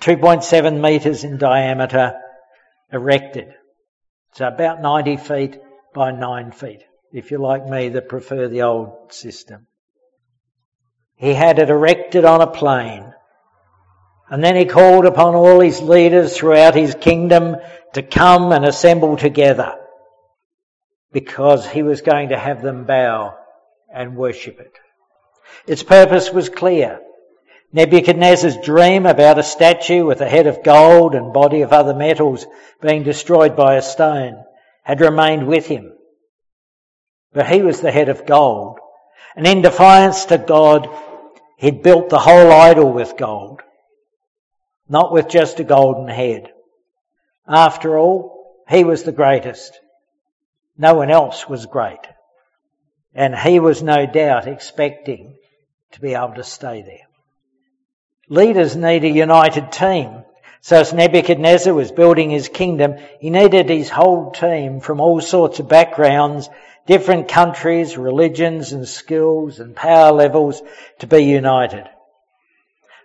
2.7 0.01 0.81
metres 0.81 1.25
in 1.25 1.39
diameter, 1.39 2.19
erected. 2.93 3.49
So 4.33 4.47
about 4.47 4.81
90 4.81 5.17
feet 5.17 5.59
by 5.95 6.13
9 6.13 6.53
feet, 6.53 6.83
if 7.13 7.31
you're 7.31 7.41
like 7.41 7.67
me 7.67 7.91
that 7.91 8.09
prefer 8.09 8.49
the 8.49 8.63
old 8.63 9.13
system. 9.13 9.67
He 11.17 11.33
had 11.33 11.59
it 11.59 11.71
erected 11.71 12.25
on 12.25 12.43
a 12.43 12.47
plain. 12.47 13.13
And 14.29 14.43
then 14.43 14.57
he 14.57 14.65
called 14.65 15.07
upon 15.07 15.35
all 15.35 15.61
his 15.61 15.81
leaders 15.81 16.37
throughout 16.37 16.75
his 16.75 16.95
kingdom 16.95 17.57
to 17.95 18.03
come 18.03 18.53
and 18.53 18.65
assemble 18.65 19.17
together 19.17 19.77
because 21.13 21.67
he 21.67 21.83
was 21.83 22.03
going 22.03 22.31
to 22.31 22.39
have 22.39 22.61
them 22.61 22.85
bow 22.85 23.35
and 23.95 24.17
worship 24.17 24.61
it. 24.61 24.73
Its 25.67 25.83
purpose 25.83 26.31
was 26.31 26.49
clear. 26.49 27.01
Nebuchadnezzar's 27.73 28.57
dream 28.59 29.07
about 29.07 29.39
a 29.39 29.43
statue 29.43 30.05
with 30.05 30.21
a 30.21 30.29
head 30.29 30.47
of 30.47 30.63
gold 30.63 31.15
and 31.15 31.33
body 31.33 31.63
of 31.63 31.73
other 31.73 31.95
metals 31.95 32.47
being 32.81 33.03
destroyed 33.03 33.57
by 33.57 33.75
a 33.75 33.83
stone 33.83 34.45
had 34.83 35.01
remained 35.01 35.47
with 35.47 35.67
him. 35.67 35.93
But 37.33 37.49
he 37.49 37.63
was 37.63 37.81
the 37.81 37.91
head 37.91 38.09
of 38.09 38.25
gold. 38.25 38.79
And 39.35 39.47
in 39.47 39.61
defiance 39.61 40.27
to 40.27 40.39
God, 40.39 40.89
he'd 41.59 41.83
built 41.83 42.09
the 42.09 42.19
whole 42.19 42.51
idol 42.53 42.93
with 42.93 43.17
gold. 43.17 43.61
Not 44.89 45.13
with 45.13 45.29
just 45.29 45.61
a 45.61 45.65
golden 45.65 46.09
head. 46.09 46.53
After 47.49 47.99
all, 47.99 48.63
he 48.69 48.85
was 48.85 49.03
the 49.03 49.13
greatest. 49.13 49.79
No 50.79 50.95
one 50.95 51.11
else 51.11 51.49
was 51.49 51.67
great. 51.67 52.01
And 53.15 53.35
he 53.35 53.61
was 53.61 53.83
no 53.83 54.07
doubt 54.07 54.47
expecting 54.47 55.37
to 55.93 56.01
be 56.01 56.15
able 56.15 56.35
to 56.35 56.45
stay 56.45 56.83
there. 56.83 57.06
Leaders 58.29 58.75
need 58.75 59.05
a 59.05 59.09
united 59.09 59.71
team. 59.71 60.25
So 60.61 60.81
as 60.81 60.93
Nebuchadnezzar 60.93 61.73
was 61.73 61.93
building 61.93 62.31
his 62.31 62.49
kingdom, 62.49 62.97
he 63.21 63.31
needed 63.31 63.69
his 63.69 63.89
whole 63.89 64.33
team 64.33 64.81
from 64.81 65.01
all 65.01 65.21
sorts 65.21 65.61
of 65.61 65.69
backgrounds, 65.69 66.49
different 66.87 67.29
countries, 67.29 67.97
religions 67.97 68.73
and 68.73 68.87
skills 68.89 69.61
and 69.61 69.77
power 69.77 70.11
levels 70.11 70.61
to 70.99 71.07
be 71.07 71.21
united. 71.21 71.85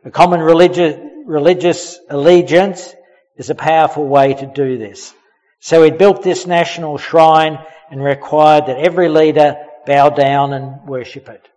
A 0.03 0.09
common 0.09 0.39
religious, 0.39 0.97
religious 1.25 1.99
allegiance 2.09 2.95
is 3.37 3.51
a 3.51 3.55
powerful 3.55 4.07
way 4.07 4.33
to 4.33 4.47
do 4.47 4.79
this. 4.79 5.13
So 5.59 5.83
he 5.83 5.91
built 5.91 6.23
this 6.23 6.47
national 6.47 6.97
shrine 6.97 7.59
and 7.91 8.03
required 8.03 8.65
that 8.65 8.79
every 8.79 9.09
leader 9.09 9.57
bow 9.85 10.09
down 10.09 10.53
and 10.53 10.87
worship 10.87 11.29
it. 11.29 11.47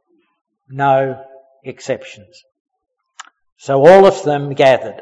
No 0.69 1.25
exceptions. 1.63 2.45
So 3.65 3.87
all 3.87 4.05
of 4.05 4.23
them 4.25 4.53
gathered. 4.53 5.01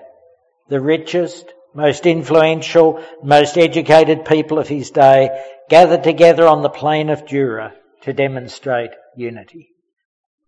The 0.69 0.81
richest, 0.81 1.53
most 1.75 2.07
influential, 2.07 3.03
most 3.21 3.59
educated 3.59 4.25
people 4.25 4.61
of 4.61 4.69
his 4.69 4.93
day 4.93 5.31
gathered 5.69 6.05
together 6.05 6.47
on 6.47 6.63
the 6.63 6.69
plain 6.69 7.11
of 7.11 7.27
Dura 7.27 7.75
to 8.03 8.13
demonstrate 8.13 8.93
unity. 9.17 9.71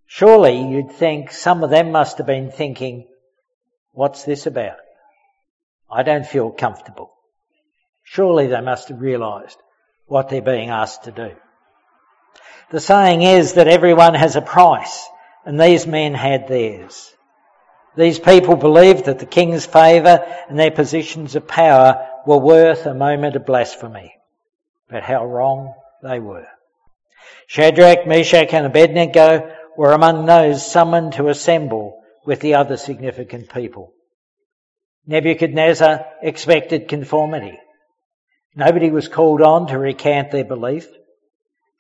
Surely 0.07 0.57
you'd 0.57 0.93
think 0.93 1.33
some 1.33 1.65
of 1.65 1.71
them 1.71 1.91
must 1.91 2.19
have 2.19 2.27
been 2.29 2.53
thinking, 2.53 3.09
what's 3.91 4.23
this 4.23 4.47
about? 4.47 4.77
I 5.91 6.05
don't 6.05 6.25
feel 6.25 6.53
comfortable. 6.53 7.11
Surely 8.05 8.47
they 8.47 8.61
must 8.61 8.91
have 8.91 9.01
realised 9.01 9.59
what 10.07 10.29
they're 10.29 10.41
being 10.41 10.71
asked 10.71 11.03
to 11.03 11.11
do. 11.11 11.33
The 12.71 12.79
saying 12.79 13.23
is 13.23 13.55
that 13.55 13.67
everyone 13.67 14.15
has 14.15 14.37
a 14.37 14.41
price, 14.41 15.05
and 15.45 15.61
these 15.61 15.85
men 15.85 16.15
had 16.15 16.47
theirs. 16.47 17.11
These 17.97 18.19
people 18.19 18.57
believed 18.57 19.05
that 19.05 19.21
the 19.21 19.27
king's 19.27 19.67
favour 19.67 20.25
and 20.49 20.59
their 20.59 20.71
positions 20.71 21.37
of 21.37 21.47
power 21.47 22.09
were 22.27 22.39
worth 22.39 22.87
a 22.87 22.95
moment 22.95 23.37
of 23.37 23.47
blasphemy. 23.47 24.15
But 24.89 25.03
how 25.03 25.25
wrong 25.25 25.75
they 26.03 26.19
were. 26.19 26.47
Shadrach, 27.47 28.07
Meshach 28.07 28.53
and 28.53 28.67
Abednego 28.67 29.55
were 29.77 29.93
among 29.93 30.27
those 30.27 30.67
summoned 30.67 31.15
to 31.15 31.29
assemble 31.29 32.03
with 32.25 32.41
the 32.41 32.55
other 32.55 32.77
significant 32.77 33.53
people. 33.53 33.93
Nebuchadnezzar 35.07 36.07
expected 36.23 36.89
conformity. 36.89 37.59
Nobody 38.57 38.91
was 38.91 39.09
called 39.09 39.43
on 39.43 39.67
to 39.69 39.79
recant 39.79 40.31
their 40.31 40.45
belief. 40.45 40.89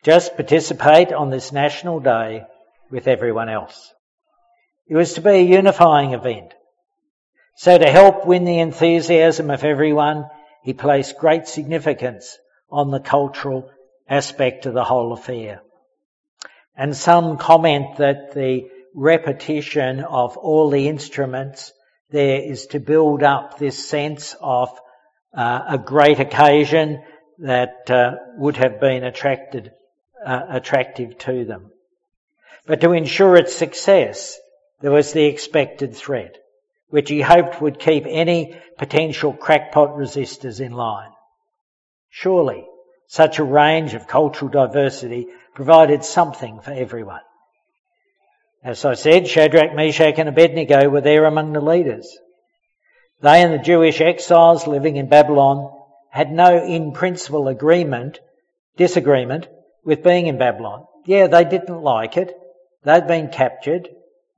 Just 0.02 0.36
participate 0.36 1.12
on 1.12 1.30
this 1.30 1.52
national 1.52 2.00
day 2.00 2.44
with 2.90 3.08
everyone 3.08 3.48
else. 3.48 3.93
It 4.86 4.96
was 4.96 5.14
to 5.14 5.20
be 5.20 5.30
a 5.30 5.40
unifying 5.40 6.12
event. 6.12 6.54
So 7.56 7.78
to 7.78 7.90
help 7.90 8.26
win 8.26 8.44
the 8.44 8.58
enthusiasm 8.58 9.50
of 9.50 9.64
everyone, 9.64 10.28
he 10.62 10.72
placed 10.72 11.18
great 11.18 11.46
significance 11.46 12.36
on 12.70 12.90
the 12.90 13.00
cultural 13.00 13.70
aspect 14.08 14.66
of 14.66 14.74
the 14.74 14.84
whole 14.84 15.12
affair. 15.12 15.62
And 16.76 16.96
some 16.96 17.38
comment 17.38 17.98
that 17.98 18.34
the 18.34 18.68
repetition 18.94 20.00
of 20.00 20.36
all 20.36 20.70
the 20.70 20.88
instruments 20.88 21.72
there 22.10 22.42
is 22.42 22.66
to 22.68 22.80
build 22.80 23.22
up 23.22 23.58
this 23.58 23.88
sense 23.88 24.36
of 24.40 24.68
uh, 25.36 25.62
a 25.68 25.78
great 25.78 26.20
occasion 26.20 27.02
that 27.38 27.90
uh, 27.90 28.12
would 28.36 28.56
have 28.56 28.80
been 28.80 29.02
attracted, 29.02 29.72
uh, 30.24 30.42
attractive 30.50 31.18
to 31.18 31.44
them. 31.44 31.70
But 32.66 32.80
to 32.82 32.92
ensure 32.92 33.36
its 33.36 33.54
success, 33.54 34.38
there 34.84 34.92
was 34.92 35.14
the 35.14 35.24
expected 35.24 35.96
threat, 35.96 36.36
which 36.90 37.08
he 37.08 37.22
hoped 37.22 37.58
would 37.62 37.78
keep 37.78 38.04
any 38.06 38.54
potential 38.76 39.32
crackpot 39.32 39.96
resistors 39.96 40.60
in 40.60 40.72
line. 40.72 41.08
Surely, 42.10 42.66
such 43.06 43.38
a 43.38 43.44
range 43.44 43.94
of 43.94 44.06
cultural 44.06 44.50
diversity 44.50 45.26
provided 45.54 46.04
something 46.04 46.60
for 46.60 46.72
everyone. 46.72 47.22
As 48.62 48.84
I 48.84 48.92
said, 48.92 49.26
Shadrach, 49.26 49.74
Meshach 49.74 50.18
and 50.18 50.28
Abednego 50.28 50.90
were 50.90 51.00
there 51.00 51.24
among 51.24 51.54
the 51.54 51.62
leaders. 51.62 52.18
They 53.22 53.42
and 53.42 53.54
the 53.54 53.64
Jewish 53.64 54.02
exiles 54.02 54.66
living 54.66 54.96
in 54.96 55.08
Babylon 55.08 55.72
had 56.10 56.30
no 56.30 56.62
in 56.62 56.92
principle 56.92 57.48
agreement, 57.48 58.20
disagreement 58.76 59.48
with 59.82 60.04
being 60.04 60.26
in 60.26 60.36
Babylon. 60.36 60.84
Yeah, 61.06 61.28
they 61.28 61.46
didn't 61.46 61.80
like 61.80 62.18
it. 62.18 62.36
They'd 62.82 63.06
been 63.06 63.30
captured 63.30 63.88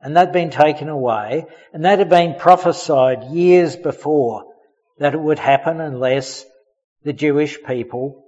and 0.07 0.17
they'd 0.17 0.31
been 0.31 0.51
taken 0.51 0.89
away 0.89 1.45
and 1.73 1.85
that 1.85 1.99
had 1.99 2.09
been 2.09 2.39
prophesied 2.39 3.25
years 3.25 3.75
before 3.75 4.45
that 5.01 5.15
it 5.15 5.21
would 5.21 5.41
happen 5.41 5.81
unless 5.81 6.47
the 7.03 7.13
Jewish 7.13 7.59
people 7.65 8.25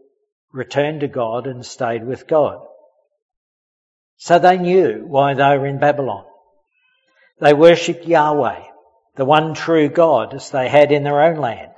returned 0.53 1.03
to 1.03 1.07
God 1.07 1.47
and 1.47 1.65
stayed 1.65 2.05
with 2.05 2.27
God. 2.27 2.67
So 4.17 4.41
they 4.41 4.59
knew 4.59 5.05
why 5.07 5.35
they 5.35 5.57
were 5.57 5.69
in 5.69 5.79
Babylon. 5.79 6.25
They 7.41 7.55
worshipped 7.55 8.07
Yahweh, 8.07 8.65
the 9.15 9.25
one 9.25 9.55
true 9.55 9.89
God, 9.89 10.35
as 10.35 10.51
they 10.51 10.69
had 10.69 10.91
in 10.91 11.05
their 11.05 11.23
own 11.23 11.37
land. 11.37 11.71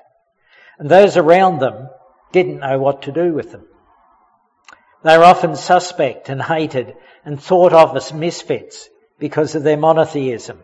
And 0.78 0.88
those 0.88 1.18
around 1.18 1.58
them 1.58 1.90
didn't 2.32 2.60
know 2.60 2.78
what 2.78 3.02
to 3.02 3.12
do 3.12 3.34
with 3.34 3.52
them. 3.52 3.66
They 5.04 5.18
were 5.18 5.24
often 5.24 5.56
suspect 5.56 6.30
and 6.30 6.40
hated 6.40 6.96
and 7.22 7.38
thought 7.38 7.74
of 7.74 7.94
as 7.94 8.14
misfits 8.14 8.88
because 9.20 9.54
of 9.54 9.62
their 9.62 9.76
monotheism, 9.76 10.58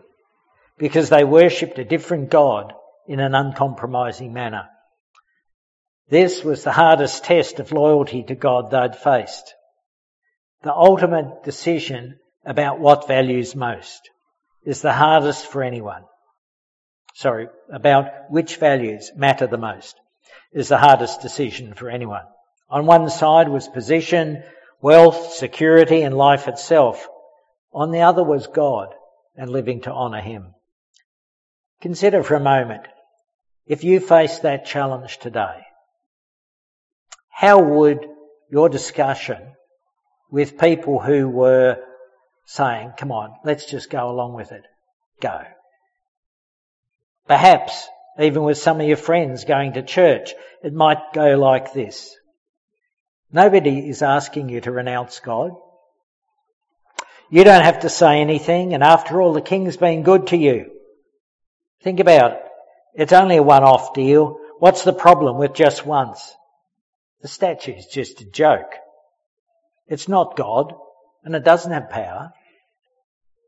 because 0.77 1.09
they 1.09 1.23
worshipped 1.23 1.79
a 1.79 1.85
different 1.85 2.29
God 2.29 2.73
in 3.07 3.21
an 3.21 3.33
uncompromising 3.33 4.33
manner. 4.33 4.67
This 6.09 6.43
was 6.43 6.63
the 6.63 6.71
hardest 6.71 7.23
test 7.23 7.59
of 7.59 7.71
loyalty 7.71 8.23
to 8.23 8.35
God 8.35 8.71
they'd 8.71 8.95
faced. 8.95 9.53
The 10.63 10.73
ultimate 10.73 11.43
decision 11.43 12.17
about 12.45 12.79
what 12.79 13.07
values 13.07 13.55
most 13.55 14.09
is 14.65 14.81
the 14.81 14.93
hardest 14.93 15.45
for 15.47 15.63
anyone. 15.63 16.03
Sorry, 17.13 17.47
about 17.71 18.29
which 18.29 18.57
values 18.57 19.11
matter 19.15 19.47
the 19.47 19.57
most 19.57 19.95
is 20.53 20.69
the 20.69 20.77
hardest 20.77 21.21
decision 21.21 21.73
for 21.73 21.89
anyone. 21.89 22.23
On 22.69 22.85
one 22.85 23.09
side 23.09 23.49
was 23.49 23.67
position, 23.67 24.43
wealth, 24.81 25.33
security 25.33 26.01
and 26.01 26.17
life 26.17 26.47
itself. 26.47 27.07
On 27.77 27.91
the 27.91 28.01
other 28.01 28.23
was 28.23 28.47
God 28.47 28.95
and 29.35 29.51
living 29.51 29.81
to 29.81 29.93
honour 29.93 30.19
Him. 30.19 30.55
Consider 31.79 32.23
for 32.23 32.33
a 32.33 32.39
moment, 32.39 32.87
if 33.67 33.83
you 33.83 33.99
face 33.99 34.39
that 34.39 34.65
challenge 34.65 35.19
today, 35.19 35.61
how 37.29 37.61
would 37.61 37.99
your 38.49 38.67
discussion 38.67 39.53
with 40.31 40.57
people 40.57 40.99
who 40.99 41.29
were 41.29 41.77
saying, 42.45 42.93
come 42.97 43.11
on, 43.11 43.35
let's 43.45 43.69
just 43.69 43.91
go 43.91 44.09
along 44.09 44.33
with 44.33 44.51
it, 44.51 44.63
go? 45.21 45.43
Perhaps 47.27 47.87
even 48.19 48.41
with 48.41 48.57
some 48.57 48.81
of 48.81 48.87
your 48.87 48.97
friends 48.97 49.45
going 49.45 49.73
to 49.73 49.83
church, 49.83 50.33
it 50.63 50.73
might 50.73 51.13
go 51.13 51.37
like 51.37 51.73
this. 51.73 52.15
Nobody 53.31 53.87
is 53.87 54.01
asking 54.01 54.49
you 54.49 54.61
to 54.61 54.71
renounce 54.71 55.19
God. 55.19 55.51
You 57.29 57.43
don't 57.43 57.63
have 57.63 57.79
to 57.79 57.89
say 57.89 58.21
anything, 58.21 58.73
and 58.73 58.83
after 58.83 59.21
all, 59.21 59.33
the 59.33 59.41
King's 59.41 59.75
been 59.75 60.03
good 60.03 60.27
to 60.27 60.37
you. 60.37 60.71
Think 61.83 61.99
about 61.99 62.31
it. 62.33 62.41
It's 62.95 63.13
only 63.13 63.37
a 63.37 63.43
one-off 63.43 63.93
deal. 63.93 64.39
What's 64.59 64.83
the 64.83 64.93
problem 64.93 65.37
with 65.37 65.53
just 65.53 65.85
once? 65.85 66.33
The 67.21 67.27
statue 67.27 67.73
is 67.73 67.87
just 67.87 68.21
a 68.21 68.25
joke. 68.25 68.73
It's 69.87 70.07
not 70.07 70.37
God, 70.37 70.73
and 71.23 71.35
it 71.35 71.43
doesn't 71.43 71.71
have 71.71 71.89
power. 71.89 72.31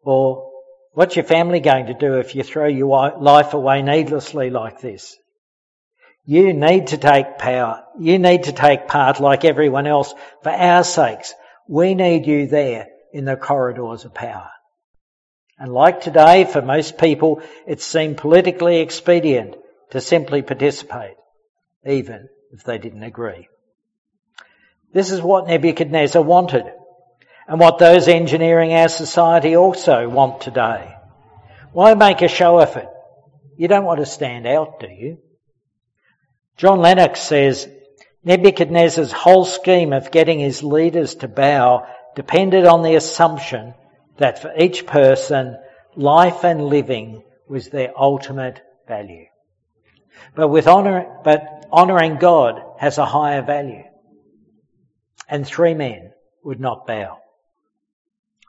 Or 0.04 0.52
what's 0.92 1.15
your 1.15 1.26
family 1.26 1.62
going 1.62 1.86
to 1.86 1.94
do 1.94 2.15
if 2.15 2.36
you 2.36 2.44
throw 2.44 2.68
your 2.68 3.18
life 3.18 3.54
away 3.54 3.82
needlessly 3.82 4.50
like 4.50 4.82
this? 4.82 5.15
You 6.26 6.54
need 6.54 6.88
to 6.88 6.98
take 6.98 7.38
power. 7.38 7.84
You 7.98 8.20
need 8.20 8.44
to 8.44 8.52
take 8.52 8.88
part 8.88 9.22
like 9.22 9.46
everyone 9.46 9.88
else 9.88 10.13
for 10.44 10.52
our 10.52 10.84
sakes. 10.84 11.34
We 11.68 11.96
need 11.96 12.28
you 12.28 12.48
there 12.48 12.89
in 13.13 13.26
the 13.26 13.36
corridors 13.36 14.06
of 14.06 14.13
power. 14.13 14.50
And 15.58 15.74
like 15.74 16.02
today, 16.02 16.45
for 16.45 16.62
most 16.62 16.98
people, 16.98 17.41
it 17.67 17.82
seemed 17.82 18.17
politically 18.17 18.80
expedient 18.80 19.56
to 19.91 20.00
simply 20.00 20.41
participate, 20.41 21.15
even 21.86 22.30
if 22.52 22.63
they 22.63 22.78
didn't 22.78 23.04
agree. 23.04 23.50
This 24.93 25.12
is 25.12 25.22
what 25.22 25.48
Nebuchadnezzar 25.48 26.22
wanted 26.22 26.65
and 27.48 27.60
what 27.60 27.78
those 27.78 28.08
engineering 28.08 28.74
our 28.74 28.88
society 28.88 29.56
also 29.56 30.08
want 30.08 30.41
today. 30.41 30.95
Why 31.74 31.93
make 31.93 32.22
a 32.22 32.28
show 32.28 32.60
of 32.60 32.76
it? 32.78 32.88
You 33.58 33.67
don't 33.67 33.86
want 33.86 34.00
to 34.00 34.06
stand 34.06 34.48
out, 34.48 34.80
do 34.80 34.88
you? 34.88 35.17
John 36.58 36.80
Lennox 36.80 37.22
says 37.22 37.67
Nebuchadnezzar's 38.24 39.12
whole 39.12 39.45
scheme 39.45 39.93
of 39.93 40.12
getting 40.12 40.39
his 40.39 40.63
leaders 40.63 41.15
to 41.15 41.28
bow 41.28 41.88
depended 42.15 42.65
on 42.65 42.84
the 42.84 42.95
assumption 42.95 43.74
that 44.17 44.41
for 44.41 44.54
each 44.58 44.86
person, 44.86 45.58
life 45.95 46.43
and 46.43 46.65
living 46.65 47.24
was 47.48 47.69
their 47.69 47.91
ultimate 47.98 48.62
value. 48.88 49.26
But 50.36 50.50
with 50.50 50.67
honor, 50.67 51.19
but 51.24 51.65
honoring 51.72 52.17
God 52.17 52.62
has 52.78 52.98
a 52.98 53.06
higher 53.06 53.41
value 53.41 53.84
and 55.30 55.45
three 55.45 55.74
men 55.74 56.12
would 56.43 56.60
not 56.60 56.88
bow. 56.88 57.19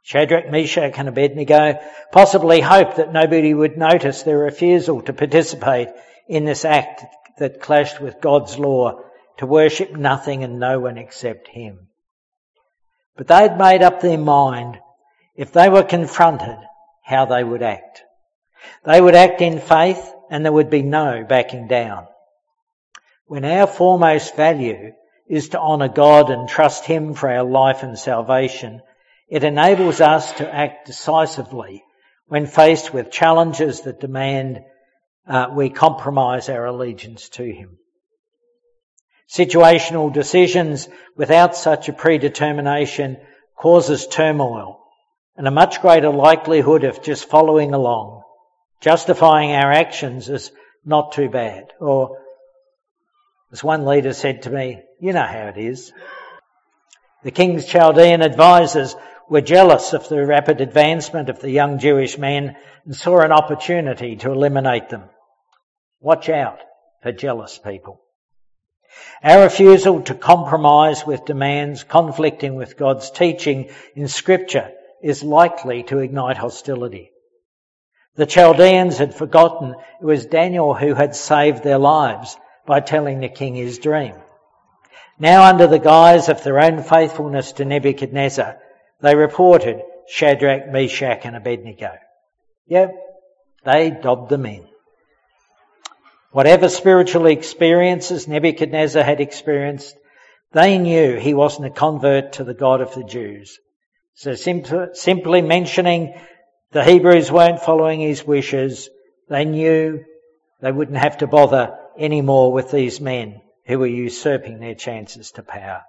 Shadrach, 0.02 0.50
Meshach 0.50 0.94
and 0.98 1.08
Abednego 1.08 1.78
possibly 2.10 2.60
hoped 2.60 2.96
that 2.96 3.12
nobody 3.12 3.52
would 3.52 3.76
notice 3.76 4.22
their 4.22 4.38
refusal 4.38 5.02
to 5.02 5.12
participate 5.12 5.88
in 6.26 6.44
this 6.44 6.64
act 6.64 7.04
that 7.38 7.60
clashed 7.60 8.00
with 8.00 8.20
God's 8.20 8.58
law 8.58 9.02
to 9.36 9.46
worship 9.46 9.92
nothing 9.92 10.42
and 10.42 10.58
no 10.58 10.80
one 10.80 10.96
except 10.98 11.48
Him. 11.48 11.89
But 13.20 13.26
they'd 13.26 13.58
made 13.58 13.82
up 13.82 14.00
their 14.00 14.16
mind 14.16 14.80
if 15.36 15.52
they 15.52 15.68
were 15.68 15.82
confronted 15.82 16.56
how 17.02 17.26
they 17.26 17.44
would 17.44 17.62
act. 17.62 18.02
They 18.86 18.98
would 18.98 19.14
act 19.14 19.42
in 19.42 19.60
faith 19.60 20.10
and 20.30 20.42
there 20.42 20.54
would 20.54 20.70
be 20.70 20.80
no 20.80 21.22
backing 21.28 21.68
down. 21.68 22.06
When 23.26 23.44
our 23.44 23.66
foremost 23.66 24.36
value 24.36 24.92
is 25.28 25.50
to 25.50 25.60
honour 25.60 25.88
God 25.88 26.30
and 26.30 26.48
trust 26.48 26.86
Him 26.86 27.12
for 27.12 27.30
our 27.30 27.44
life 27.44 27.82
and 27.82 27.98
salvation, 27.98 28.80
it 29.28 29.44
enables 29.44 30.00
us 30.00 30.32
to 30.38 30.50
act 30.50 30.86
decisively 30.86 31.84
when 32.26 32.46
faced 32.46 32.94
with 32.94 33.10
challenges 33.12 33.82
that 33.82 34.00
demand 34.00 34.60
uh, 35.26 35.48
we 35.52 35.68
compromise 35.68 36.48
our 36.48 36.64
allegiance 36.64 37.28
to 37.28 37.44
Him. 37.44 37.79
Situational 39.30 40.12
decisions 40.12 40.88
without 41.16 41.54
such 41.54 41.88
a 41.88 41.92
predetermination 41.92 43.16
causes 43.56 44.08
turmoil 44.08 44.80
and 45.36 45.46
a 45.46 45.52
much 45.52 45.80
greater 45.80 46.10
likelihood 46.10 46.82
of 46.82 47.02
just 47.02 47.28
following 47.28 47.72
along, 47.72 48.22
justifying 48.80 49.52
our 49.52 49.70
actions 49.70 50.28
as 50.28 50.50
not 50.84 51.12
too 51.12 51.28
bad, 51.28 51.72
or 51.80 52.18
as 53.52 53.62
one 53.62 53.84
leader 53.84 54.12
said 54.12 54.42
to 54.42 54.50
me, 54.50 54.82
you 55.00 55.12
know 55.12 55.24
how 55.24 55.46
it 55.46 55.58
is. 55.58 55.92
The 57.22 57.30
king's 57.30 57.66
Chaldean 57.66 58.22
advisers 58.22 58.96
were 59.28 59.40
jealous 59.40 59.92
of 59.92 60.08
the 60.08 60.26
rapid 60.26 60.60
advancement 60.60 61.28
of 61.28 61.40
the 61.40 61.50
young 61.50 61.78
Jewish 61.78 62.18
men 62.18 62.56
and 62.84 62.96
saw 62.96 63.20
an 63.20 63.30
opportunity 63.30 64.16
to 64.16 64.32
eliminate 64.32 64.88
them. 64.88 65.04
Watch 66.00 66.28
out 66.28 66.58
for 67.02 67.12
jealous 67.12 67.58
people. 67.58 68.00
Our 69.22 69.44
refusal 69.44 70.02
to 70.02 70.14
compromise 70.14 71.06
with 71.06 71.24
demands 71.24 71.84
conflicting 71.84 72.54
with 72.54 72.76
God's 72.76 73.10
teaching 73.10 73.70
in 73.94 74.08
scripture 74.08 74.72
is 75.02 75.22
likely 75.22 75.82
to 75.84 75.98
ignite 75.98 76.36
hostility. 76.36 77.10
The 78.16 78.26
Chaldeans 78.26 78.98
had 78.98 79.14
forgotten 79.14 79.74
it 80.00 80.04
was 80.04 80.26
Daniel 80.26 80.74
who 80.74 80.94
had 80.94 81.14
saved 81.14 81.62
their 81.62 81.78
lives 81.78 82.36
by 82.66 82.80
telling 82.80 83.20
the 83.20 83.28
king 83.28 83.54
his 83.54 83.78
dream. 83.78 84.14
Now 85.18 85.44
under 85.44 85.66
the 85.66 85.78
guise 85.78 86.28
of 86.28 86.42
their 86.42 86.58
own 86.58 86.82
faithfulness 86.82 87.52
to 87.52 87.64
Nebuchadnezzar, 87.64 88.58
they 89.00 89.14
reported 89.14 89.82
Shadrach, 90.08 90.68
Meshach 90.68 91.24
and 91.24 91.36
Abednego. 91.36 91.92
Yep, 92.66 92.94
they 93.64 93.90
dobbed 93.90 94.30
them 94.30 94.46
in. 94.46 94.66
Whatever 96.32 96.68
spiritual 96.68 97.26
experiences 97.26 98.28
Nebuchadnezzar 98.28 99.02
had 99.02 99.20
experienced, 99.20 99.96
they 100.52 100.78
knew 100.78 101.16
he 101.16 101.34
wasn't 101.34 101.66
a 101.66 101.70
convert 101.70 102.34
to 102.34 102.44
the 102.44 102.54
God 102.54 102.80
of 102.80 102.94
the 102.94 103.04
Jews. 103.04 103.58
So 104.14 104.34
simply 104.34 105.42
mentioning 105.42 106.14
the 106.72 106.84
Hebrews 106.84 107.32
weren't 107.32 107.60
following 107.60 108.00
his 108.00 108.24
wishes, 108.24 108.88
they 109.28 109.44
knew 109.44 110.04
they 110.60 110.70
wouldn't 110.70 110.98
have 110.98 111.18
to 111.18 111.26
bother 111.26 111.76
anymore 111.98 112.52
with 112.52 112.70
these 112.70 113.00
men 113.00 113.40
who 113.66 113.78
were 113.78 113.86
usurping 113.86 114.60
their 114.60 114.74
chances 114.74 115.32
to 115.32 115.42
power. 115.42 115.82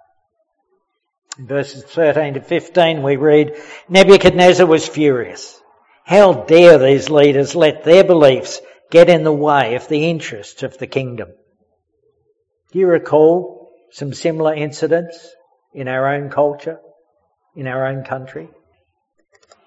In 1.38 1.46
verses 1.46 1.84
13 1.84 2.34
to 2.34 2.40
15 2.40 3.02
we 3.02 3.16
read, 3.16 3.56
Nebuchadnezzar 3.88 4.66
was 4.66 4.88
furious. 4.88 5.60
How 6.04 6.32
dare 6.32 6.78
these 6.78 7.10
leaders 7.10 7.54
let 7.54 7.84
their 7.84 8.04
beliefs 8.04 8.60
get 8.92 9.08
in 9.08 9.24
the 9.24 9.32
way 9.32 9.74
of 9.74 9.88
the 9.88 10.10
interests 10.10 10.62
of 10.62 10.76
the 10.76 10.86
kingdom? 10.86 11.30
Do 12.72 12.78
you 12.78 12.86
recall 12.86 13.72
some 13.90 14.12
similar 14.12 14.54
incidents 14.54 15.34
in 15.72 15.88
our 15.88 16.14
own 16.14 16.28
culture, 16.28 16.78
in 17.56 17.66
our 17.66 17.86
own 17.86 18.04
country? 18.04 18.50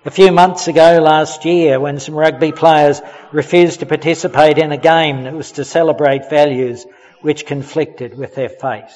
A 0.06 0.12
few 0.12 0.32
months 0.32 0.68
ago 0.68 1.00
last 1.02 1.44
year 1.44 1.80
when 1.80 2.00
some 2.00 2.14
rugby 2.14 2.52
players 2.52 3.02
refused 3.34 3.80
to 3.80 3.88
participate 3.88 4.60
in 4.60 4.72
a 4.72 4.78
game 4.78 5.24
that 5.24 5.34
was 5.34 5.54
to 5.54 5.66
celebrate 5.66 6.30
values 6.30 6.86
which 7.22 7.48
conflicted 7.48 8.16
with 8.16 8.36
their 8.36 8.50
faith. 8.50 8.96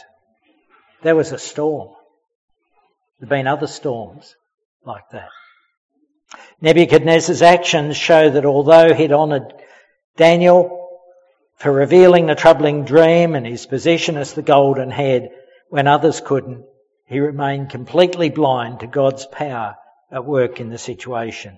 There 1.02 1.16
was 1.16 1.32
a 1.32 1.40
storm. 1.40 1.90
There 3.20 3.26
have 3.26 3.30
been 3.30 3.48
other 3.48 3.66
storms 3.66 4.36
like 4.86 5.10
that. 5.12 5.30
Nebuchadnezzar's 6.62 7.42
actions 7.42 7.98
show 7.98 8.30
that 8.30 8.46
although 8.46 8.94
he'd 8.94 9.12
honoured 9.12 9.54
Daniel 10.20 10.90
for 11.56 11.72
revealing 11.72 12.26
the 12.26 12.36
troubling 12.36 12.84
dream 12.84 13.36
and 13.36 13.48
his 13.48 13.66
position 13.66 14.18
as 14.18 14.34
the 14.34 14.42
golden 14.42 14.92
head 14.92 15.30
when 15.70 15.88
others 15.88 16.20
couldn't, 16.20 16.66
he 17.06 17.22
remained 17.22 17.70
completely 17.70 18.30
blind 18.30 18.82
to 18.82 18.88
God's 18.88 19.26
power 19.26 19.78
at 20.12 20.26
work 20.26 20.60
in 20.60 20.70
the 20.70 20.78
situation. 20.78 21.58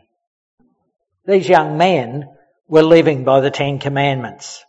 These 1.25 1.49
young 1.49 1.79
men 1.79 2.29
were 2.67 2.83
living 2.83 3.23
by 3.23 3.39
the 3.39 3.49
Ten 3.49 3.79
Commandments. 3.79 4.63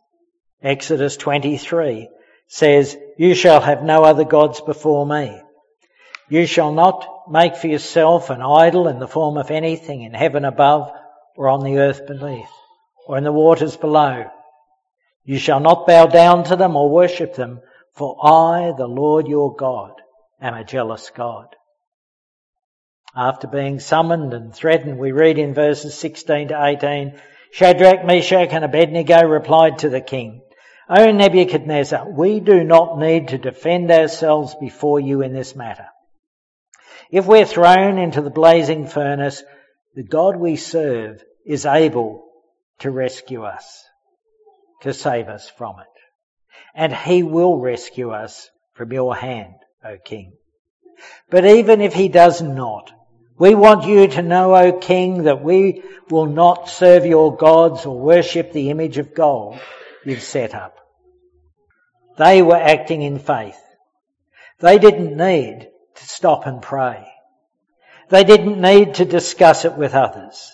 Exodus 0.63 1.19
23 1.19 2.09
says, 2.47 2.97
You 3.19 3.35
shall 3.35 3.61
have 3.61 3.83
no 3.83 4.05
other 4.05 4.25
gods 4.25 4.63
before 4.63 5.05
me. 5.05 5.39
You 6.31 6.47
shall 6.47 6.73
not 6.73 7.07
make 7.31 7.57
for 7.57 7.69
yourself 7.69 8.31
an 8.31 8.41
idol 8.41 8.89
in 8.89 9.01
the 9.01 9.09
form 9.09 9.37
of 9.37 9.51
anything 9.51 10.01
in 10.01 10.15
heaven 10.15 10.47
above 10.47 10.91
or 11.37 11.51
on 11.51 11.63
the 11.63 11.77
earth 11.77 12.07
beneath 12.07 12.49
or 13.07 13.19
in 13.19 13.25
the 13.25 13.33
waters 13.33 13.77
below. 13.77 14.25
You 15.25 15.39
shall 15.39 15.61
not 15.61 15.87
bow 15.87 16.07
down 16.07 16.45
to 16.45 16.57
them 16.57 16.77
or 16.77 16.91
worship 16.91 17.35
them, 17.35 17.61
for 17.95 18.17
I, 18.25 18.73
the 18.77 18.87
Lord 18.87 19.29
your 19.29 19.55
God, 19.55 19.93
am 20.41 20.55
a 20.55 20.65
jealous 20.65 21.11
God. 21.11 21.55
After 23.15 23.47
being 23.47 23.79
summoned 23.79 24.33
and 24.33 24.55
threatened, 24.55 24.99
we 24.99 25.13
read 25.13 25.39
in 25.39 25.55
verses 25.55 25.95
16 25.95 26.49
to 26.49 26.65
18, 26.65 27.21
Shadrach, 27.53 28.05
Meshach 28.05 28.49
and 28.53 28.65
Abednego 28.65 29.27
replied 29.27 29.81
to 29.81 29.91
the 29.91 30.01
king, 30.01 30.43
O 30.89 31.11
Nebuchadnezzar, 31.11 32.11
we 32.11 32.41
do 32.41 32.65
not 32.65 32.99
need 32.99 33.29
to 33.29 33.39
defend 33.39 33.91
ourselves 33.91 34.55
before 34.61 34.99
you 34.99 35.23
in 35.23 35.33
this 35.33 35.55
matter. 35.55 35.87
If 37.11 37.27
we're 37.27 37.45
thrown 37.45 37.99
into 37.99 38.23
the 38.23 38.31
blazing 38.31 38.87
furnace, 38.87 39.43
the 39.95 40.03
God 40.03 40.37
we 40.37 40.57
serve 40.57 41.23
is 41.45 41.67
able 41.67 42.25
to 42.83 42.91
rescue 42.91 43.43
us, 43.43 43.85
to 44.83 44.93
save 44.93 45.29
us 45.29 45.49
from 45.49 45.81
it. 45.81 45.87
And 46.75 46.95
he 46.95 47.23
will 47.23 47.59
rescue 47.59 48.11
us 48.11 48.49
from 48.75 48.93
your 48.93 49.17
hand, 49.17 49.55
O 49.85 49.97
king. 50.05 50.35
But 51.31 51.45
even 51.45 51.81
if 51.81 51.95
he 51.95 52.09
does 52.09 52.41
not, 52.41 52.93
we 53.39 53.55
want 53.55 53.87
you 53.87 54.07
to 54.07 54.23
know, 54.23 54.55
O 54.55 54.73
King, 54.79 55.25
that 55.25 55.43
we 55.43 55.83
will 56.09 56.27
not 56.27 56.69
serve 56.69 57.07
your 57.07 57.37
gods 57.37 57.87
or 57.87 57.99
worship 57.99 58.53
the 58.53 58.71
image 58.71 58.99
of 58.99 59.15
gold 59.15 59.59
you've 60.05 60.23
set 60.23 60.55
up. 60.55 60.77
They 62.19 62.43
were 62.43 62.55
acting 62.57 63.03
in 63.03 63.19
faith. 63.19 63.59
They 64.61 64.79
didn't 64.79 65.17
need 65.17 65.69
to 65.97 66.05
stop 66.05 66.47
and 66.47 66.63
pray. 66.63 67.09
They 68.11 68.23
didn't 68.23 68.61
need 68.61 68.95
to 68.95 69.05
discuss 69.05 69.65
it 69.65 69.75
with 69.75 69.95
others. 69.95 70.53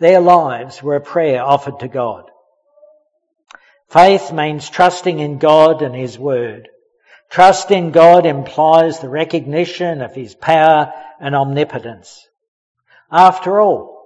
Their 0.00 0.20
lives 0.20 0.82
were 0.82 0.96
a 0.96 1.00
prayer 1.00 1.42
offered 1.42 1.80
to 1.80 1.88
God. 1.88 2.24
Faith 3.90 4.32
means 4.32 4.68
trusting 4.68 5.18
in 5.18 5.38
God 5.38 5.82
and 5.82 5.94
His 5.94 6.18
Word. 6.18 6.68
Trust 7.28 7.70
in 7.70 7.90
God 7.92 8.26
implies 8.26 8.98
the 8.98 9.08
recognition 9.08 10.00
of 10.00 10.14
His 10.14 10.34
power 10.34 10.92
and 11.20 11.34
omnipotence. 11.34 12.26
After 13.12 13.60
all, 13.60 14.00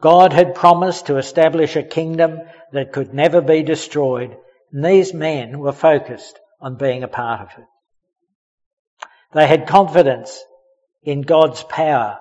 God 0.00 0.32
had 0.32 0.54
promised 0.54 1.06
to 1.06 1.18
establish 1.18 1.76
a 1.76 1.82
kingdom 1.82 2.40
that 2.72 2.92
could 2.92 3.12
never 3.12 3.40
be 3.40 3.62
destroyed, 3.62 4.36
and 4.72 4.84
these 4.84 5.12
men 5.12 5.58
were 5.58 5.72
focused 5.72 6.38
on 6.60 6.76
being 6.76 7.02
a 7.02 7.08
part 7.08 7.40
of 7.42 7.48
it. 7.58 7.66
They 9.34 9.46
had 9.46 9.66
confidence 9.66 10.42
in 11.02 11.22
God's 11.22 11.62
power, 11.64 12.18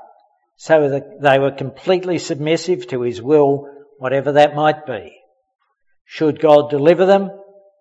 so 0.61 0.89
that 0.89 1.19
they 1.19 1.39
were 1.39 1.49
completely 1.49 2.19
submissive 2.19 2.85
to 2.87 3.01
His 3.01 3.19
will, 3.19 3.67
whatever 3.97 4.33
that 4.33 4.53
might 4.53 4.85
be. 4.85 5.17
Should 6.05 6.39
God 6.39 6.69
deliver 6.69 7.07
them, 7.07 7.31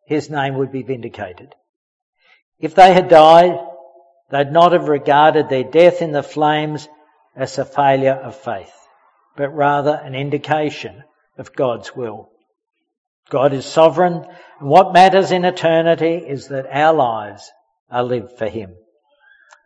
His 0.07 0.31
name 0.31 0.55
would 0.55 0.73
be 0.73 0.83
vindicated. 0.83 1.55
If 2.59 2.75
they 2.75 2.95
had 2.95 3.11
died, 3.11 3.59
they'd 4.31 4.51
not 4.51 4.73
have 4.73 4.89
regarded 4.89 5.51
their 5.51 5.65
death 5.65 6.01
in 6.01 6.13
the 6.13 6.23
flames 6.23 6.89
as 7.37 7.59
a 7.59 7.67
failure 7.67 8.15
of 8.15 8.35
faith, 8.35 8.73
but 9.37 9.55
rather 9.55 10.01
an 10.03 10.15
indication 10.15 11.05
of 11.37 11.55
God's 11.55 11.95
will. 11.95 12.31
God 13.29 13.53
is 13.53 13.67
sovereign, 13.67 14.25
and 14.59 14.69
what 14.71 14.95
matters 14.95 15.33
in 15.33 15.45
eternity 15.45 16.15
is 16.15 16.49
that 16.49 16.67
our 16.73 16.95
lives 16.95 17.51
are 17.91 18.05
lived 18.05 18.39
for 18.39 18.49
Him, 18.49 18.75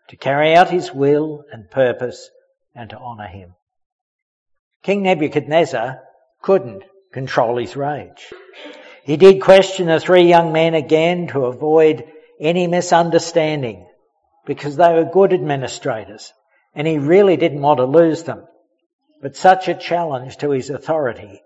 to 0.08 0.16
carry 0.16 0.56
out 0.56 0.68
His 0.68 0.92
will 0.92 1.44
and 1.52 1.70
purpose 1.70 2.28
and 2.74 2.90
to 2.90 2.98
honour 2.98 3.26
Him. 3.26 3.54
King 4.82 5.02
Nebuchadnezzar 5.02 6.00
couldn't 6.42 6.84
control 7.12 7.56
his 7.56 7.74
rage. 7.74 8.32
He 9.04 9.16
did 9.16 9.40
question 9.40 9.86
the 9.86 10.00
three 10.00 10.24
young 10.24 10.52
men 10.52 10.74
again 10.74 11.28
to 11.28 11.46
avoid 11.46 12.04
any 12.38 12.66
misunderstanding 12.66 13.86
because 14.44 14.76
they 14.76 14.92
were 14.92 15.04
good 15.04 15.32
administrators 15.32 16.32
and 16.74 16.86
he 16.86 16.98
really 16.98 17.36
didn't 17.36 17.62
want 17.62 17.78
to 17.78 17.84
lose 17.84 18.24
them. 18.24 18.46
But 19.22 19.36
such 19.36 19.68
a 19.68 19.74
challenge 19.74 20.38
to 20.38 20.50
his 20.50 20.68
authority 20.68 21.40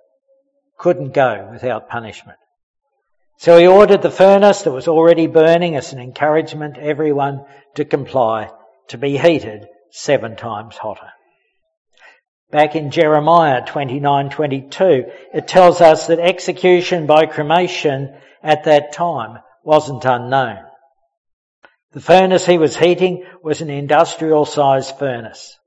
couldn't 0.79 1.12
go 1.12 1.49
without 1.53 1.88
punishment. 1.88 2.38
So 3.37 3.57
he 3.57 3.69
ordered 3.69 4.03
the 4.03 4.11
furnace 4.11 4.62
that 4.62 4.73
was 4.73 4.88
already 4.88 5.29
burning 5.29 5.77
as 5.77 5.93
an 5.93 6.01
encouragement 6.01 6.75
to 6.75 6.83
everyone 6.83 7.45
to 7.75 7.85
comply 7.85 8.51
to 8.88 8.99
be 8.99 9.17
heated 9.17 9.69
seven 9.91 10.35
times 10.35 10.77
hotter. 10.77 11.12
Back 12.50 12.76
in 12.76 12.90
Jeremiah 12.90 13.62
29:22, 13.62 15.12
it 15.34 15.46
tells 15.46 15.82
us 15.82 16.06
that 16.06 16.18
execution 16.18 17.06
by 17.06 17.26
cremation 17.26 18.16
at 18.42 18.64
that 18.64 18.92
time 18.92 19.40
wasn't 19.64 20.06
unknown. 20.06 20.64
The 21.92 22.00
furnace 22.00 22.46
he 22.46 22.56
was 22.56 22.76
heating 22.76 23.26
was 23.42 23.61
an 23.61 23.68
industrial 23.68 24.46
sized 24.46 24.98
furnace, 24.98 25.58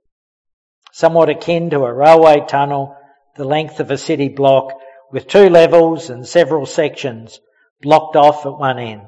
somewhat 0.91 1.29
akin 1.29 1.69
to 1.69 1.85
a 1.85 1.93
railway 1.93 2.45
tunnel 2.47 2.95
the 3.35 3.45
length 3.45 3.79
of 3.79 3.91
a 3.91 3.97
city 3.97 4.29
block 4.29 4.73
with 5.11 5.27
two 5.27 5.49
levels 5.49 6.09
and 6.09 6.27
several 6.27 6.65
sections 6.65 7.39
blocked 7.81 8.15
off 8.15 8.45
at 8.45 8.57
one 8.57 8.79
end. 8.79 9.07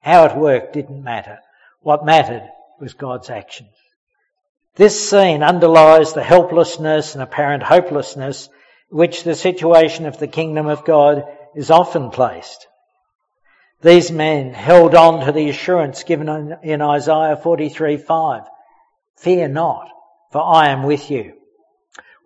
How 0.00 0.24
it 0.24 0.36
worked 0.36 0.72
didn't 0.74 1.02
matter. 1.02 1.38
What 1.80 2.04
mattered 2.04 2.48
was 2.78 2.94
God's 2.94 3.30
actions. 3.30 3.75
This 4.76 5.08
scene 5.08 5.42
underlies 5.42 6.12
the 6.12 6.22
helplessness 6.22 7.14
and 7.14 7.22
apparent 7.22 7.62
hopelessness 7.62 8.50
which 8.90 9.24
the 9.24 9.34
situation 9.34 10.04
of 10.04 10.18
the 10.18 10.28
kingdom 10.28 10.66
of 10.66 10.84
God 10.84 11.24
is 11.54 11.70
often 11.70 12.10
placed. 12.10 12.66
These 13.80 14.10
men 14.10 14.52
held 14.52 14.94
on 14.94 15.24
to 15.24 15.32
the 15.32 15.48
assurance 15.48 16.02
given 16.02 16.28
in 16.62 16.82
Isaiah 16.82 17.36
43:5. 17.36 18.46
Fear 19.16 19.48
not, 19.48 19.88
for 20.30 20.42
I 20.42 20.68
am 20.68 20.82
with 20.82 21.10
you. 21.10 21.34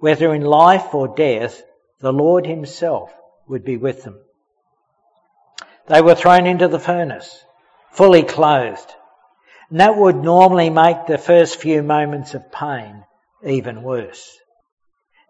Whether 0.01 0.35
in 0.35 0.43
life 0.43 0.93
or 0.93 1.07
death, 1.07 1.63
the 2.01 2.13
Lord 2.13 2.47
himself 2.47 3.13
would 3.47 3.65
be 3.65 3.77
with 3.77 4.03
them. 4.03 4.19
They 5.87 6.03
were 6.03 6.15
thrown 6.17 6.47
into 6.47 6.67
the 6.67 6.79
furnace, 6.81 7.45
fully 7.91 8.23
clothed. 8.25 8.95
And 9.71 9.81
that 9.81 9.97
would 9.97 10.17
normally 10.17 10.69
make 10.69 11.07
the 11.07 11.19
first 11.19 11.61
few 11.61 11.83
moments 11.83 12.35
of 12.35 12.51
pain 12.53 13.05
even 13.45 13.83
worse. 13.83 14.37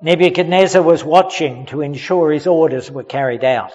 Nebuchadnezzar 0.03 0.83
was 0.83 1.05
watching 1.05 1.66
to 1.66 1.83
ensure 1.83 2.33
his 2.33 2.46
orders 2.46 2.90
were 2.90 3.05
carried 3.05 3.44
out. 3.44 3.72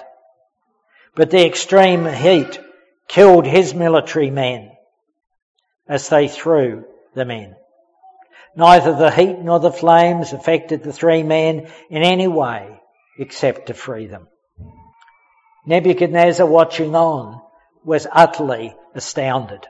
But 1.16 1.30
the 1.30 1.46
extreme 1.46 2.06
heat 2.06 2.60
killed 3.08 3.46
his 3.46 3.76
military 3.76 4.32
men 4.32 4.72
as 5.88 6.10
they 6.10 6.28
threw 6.28 6.86
them 7.14 7.30
in. 7.30 7.56
Neither 8.56 8.96
the 8.96 9.12
heat 9.12 9.38
nor 9.38 9.60
the 9.60 9.72
flames 9.72 10.34
affected 10.34 10.82
the 10.82 10.94
three 10.94 11.22
men 11.22 11.70
in 11.90 12.02
any 12.02 12.28
way 12.28 12.80
except 13.20 13.68
to 13.68 13.74
free 13.76 14.08
them. 14.08 14.28
Nebuchadnezzar, 15.68 16.46
watching 16.46 16.96
on, 16.96 17.42
was 17.84 18.08
utterly 18.12 18.76
astounded. 18.96 19.66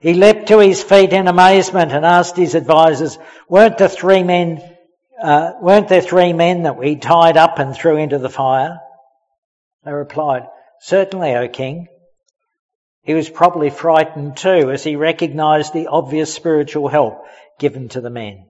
He 0.00 0.14
leapt 0.14 0.48
to 0.48 0.58
his 0.58 0.82
feet 0.82 1.12
in 1.12 1.28
amazement 1.28 1.92
and 1.92 2.06
asked 2.06 2.36
his 2.36 2.54
advisers, 2.54 3.18
weren't 3.48 3.76
the 3.76 3.88
three 3.88 4.22
men, 4.22 4.62
uh, 5.22 5.52
weren't 5.60 5.88
there 5.88 6.00
three 6.00 6.32
men 6.32 6.62
that 6.62 6.78
we 6.78 6.96
tied 6.96 7.36
up 7.36 7.58
and 7.58 7.74
threw 7.74 7.96
into 7.96 8.18
the 8.18 8.30
fire? 8.30 8.80
They 9.84 9.92
replied, 9.92 10.44
Certainly, 10.80 11.34
O 11.36 11.48
king. 11.48 11.88
He 13.02 13.12
was 13.12 13.28
probably 13.28 13.68
frightened 13.68 14.38
too 14.38 14.70
as 14.70 14.82
he 14.82 14.96
recognized 14.96 15.74
the 15.74 15.88
obvious 15.88 16.32
spiritual 16.32 16.88
help 16.88 17.24
given 17.58 17.90
to 17.90 18.00
the 18.00 18.10
men. 18.10 18.46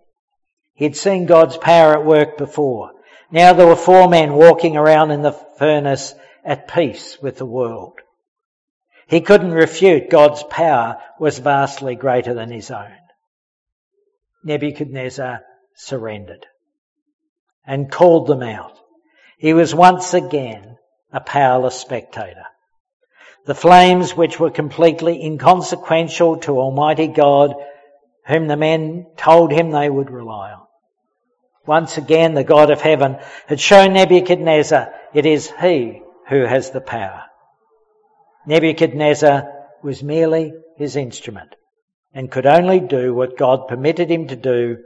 He 0.74 0.84
had 0.84 0.96
seen 0.96 1.26
God's 1.26 1.56
power 1.56 1.94
at 1.94 2.06
work 2.06 2.38
before. 2.38 2.92
Now 3.32 3.52
there 3.52 3.66
were 3.66 3.76
four 3.76 4.08
men 4.08 4.34
walking 4.34 4.76
around 4.76 5.10
in 5.10 5.22
the 5.22 5.32
furnace 5.32 6.14
at 6.44 6.68
peace 6.68 7.18
with 7.20 7.38
the 7.38 7.46
world. 7.46 7.94
He 9.10 9.20
couldn't 9.20 9.50
refute 9.50 10.08
God's 10.08 10.44
power 10.44 10.98
was 11.18 11.40
vastly 11.40 11.96
greater 11.96 12.32
than 12.32 12.52
his 12.52 12.70
own. 12.70 12.94
Nebuchadnezzar 14.44 15.40
surrendered 15.74 16.46
and 17.66 17.90
called 17.90 18.28
them 18.28 18.44
out. 18.44 18.78
He 19.36 19.52
was 19.52 19.74
once 19.74 20.14
again 20.14 20.76
a 21.12 21.18
powerless 21.18 21.74
spectator. 21.74 22.44
The 23.46 23.54
flames 23.56 24.16
which 24.16 24.38
were 24.38 24.52
completely 24.52 25.20
inconsequential 25.24 26.36
to 26.42 26.60
Almighty 26.60 27.08
God, 27.08 27.54
whom 28.26 28.46
the 28.46 28.56
men 28.56 29.06
told 29.16 29.50
him 29.50 29.72
they 29.72 29.90
would 29.90 30.12
rely 30.12 30.52
on. 30.52 30.66
Once 31.66 31.98
again, 31.98 32.34
the 32.34 32.44
God 32.44 32.70
of 32.70 32.80
heaven 32.80 33.18
had 33.48 33.58
shown 33.58 33.94
Nebuchadnezzar 33.94 34.94
it 35.12 35.26
is 35.26 35.52
he 35.60 36.00
who 36.28 36.44
has 36.44 36.70
the 36.70 36.80
power. 36.80 37.24
Nebuchadnezzar 38.46 39.52
was 39.82 40.02
merely 40.02 40.52
his 40.76 40.96
instrument 40.96 41.54
and 42.12 42.30
could 42.30 42.46
only 42.46 42.80
do 42.80 43.14
what 43.14 43.36
God 43.36 43.68
permitted 43.68 44.10
him 44.10 44.28
to 44.28 44.36
do, 44.36 44.78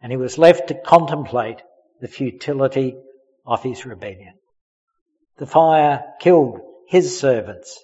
and 0.00 0.12
he 0.12 0.16
was 0.16 0.38
left 0.38 0.68
to 0.68 0.74
contemplate 0.74 1.62
the 2.00 2.08
futility 2.08 2.96
of 3.46 3.62
his 3.62 3.84
rebellion. 3.84 4.34
The 5.38 5.46
fire 5.46 6.04
killed 6.20 6.60
his 6.88 7.18
servants, 7.18 7.82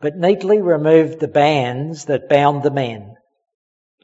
but 0.00 0.16
neatly 0.16 0.60
removed 0.60 1.20
the 1.20 1.28
bands 1.28 2.06
that 2.06 2.28
bound 2.28 2.62
the 2.62 2.70
men, 2.70 3.16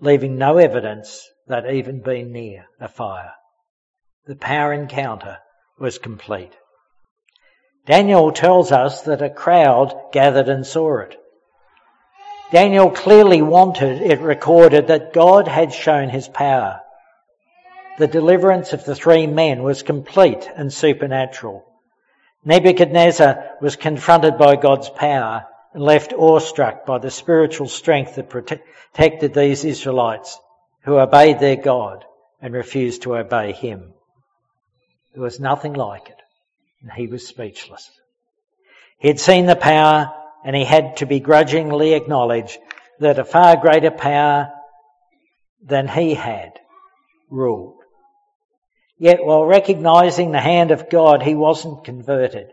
leaving 0.01 0.39
no 0.39 0.59
evidence 0.59 1.29
that 1.49 1.71
even 1.71 2.01
been 2.01 2.33
near 2.33 2.67
a 2.81 2.89
fire. 2.89 3.33
The 4.27 4.37
power 4.37 4.73
encounter 4.73 5.39
was 5.79 5.99
complete. 5.99 6.57
Daniel 7.89 8.31
tells 8.33 8.71
us 8.71 9.01
that 9.03 9.23
a 9.23 9.31
crowd 9.31 9.95
gathered 10.13 10.51
and 10.51 10.67
saw 10.67 10.99
it. 10.99 11.17
Daniel 12.53 12.91
clearly 12.91 13.41
wanted 13.41 14.03
it 14.03 14.21
recorded 14.21 14.89
that 14.89 15.15
God 15.15 15.49
had 15.49 15.73
shown 15.73 16.11
his 16.11 16.29
power. 16.29 16.83
The 17.99 18.07
deliverance 18.07 18.75
of 18.75 18.85
the 18.85 18.95
three 18.95 19.27
men 19.27 19.63
was 19.63 19.83
complete 19.83 20.47
and 20.55 20.71
supernatural. 20.71 21.65
Nebuchadnezzar 22.45 23.57
was 23.63 23.77
confronted 23.77 24.37
by 24.37 24.57
God's 24.57 24.91
power 24.91 25.47
and 25.73 25.83
left 25.83 26.13
awestruck 26.13 26.85
by 26.85 26.99
the 26.99 27.11
spiritual 27.11 27.69
strength 27.69 28.17
that 28.17 28.29
protected 28.29 29.33
these 29.33 29.65
Israelites 29.65 30.39
who 30.85 30.99
obeyed 30.99 31.41
their 31.41 31.57
God 31.57 32.05
and 32.43 32.53
refused 32.53 33.03
to 33.03 33.17
obey 33.17 33.53
him. 33.53 33.95
There 35.15 35.23
was 35.23 35.41
nothing 35.41 35.73
like 35.73 36.11
it, 36.11 36.21
and 36.83 36.93
he 36.93 37.07
was 37.07 37.27
speechless. 37.27 37.91
He 38.99 39.09
had 39.09 39.21
seen 39.21 39.47
the 39.47 39.57
power, 39.57 40.13
and 40.45 40.55
he 40.55 40.65
had 40.65 40.99
to 40.99 41.07
begrudgingly 41.07 41.95
acknowledge 41.95 42.59
that 43.01 43.19
a 43.19 43.25
far 43.25 43.57
greater 43.57 43.91
power 43.91 44.51
than 45.63 45.89
he 45.89 46.15
had 46.15 46.59
ruled. 47.31 47.77
Yet 48.99 49.25
while 49.25 49.45
recognizing 49.45 50.33
the 50.33 50.41
hand 50.41 50.71
of 50.71 50.91
God, 50.91 51.23
he 51.23 51.35
wasn't 51.35 51.85
converted. 51.85 52.49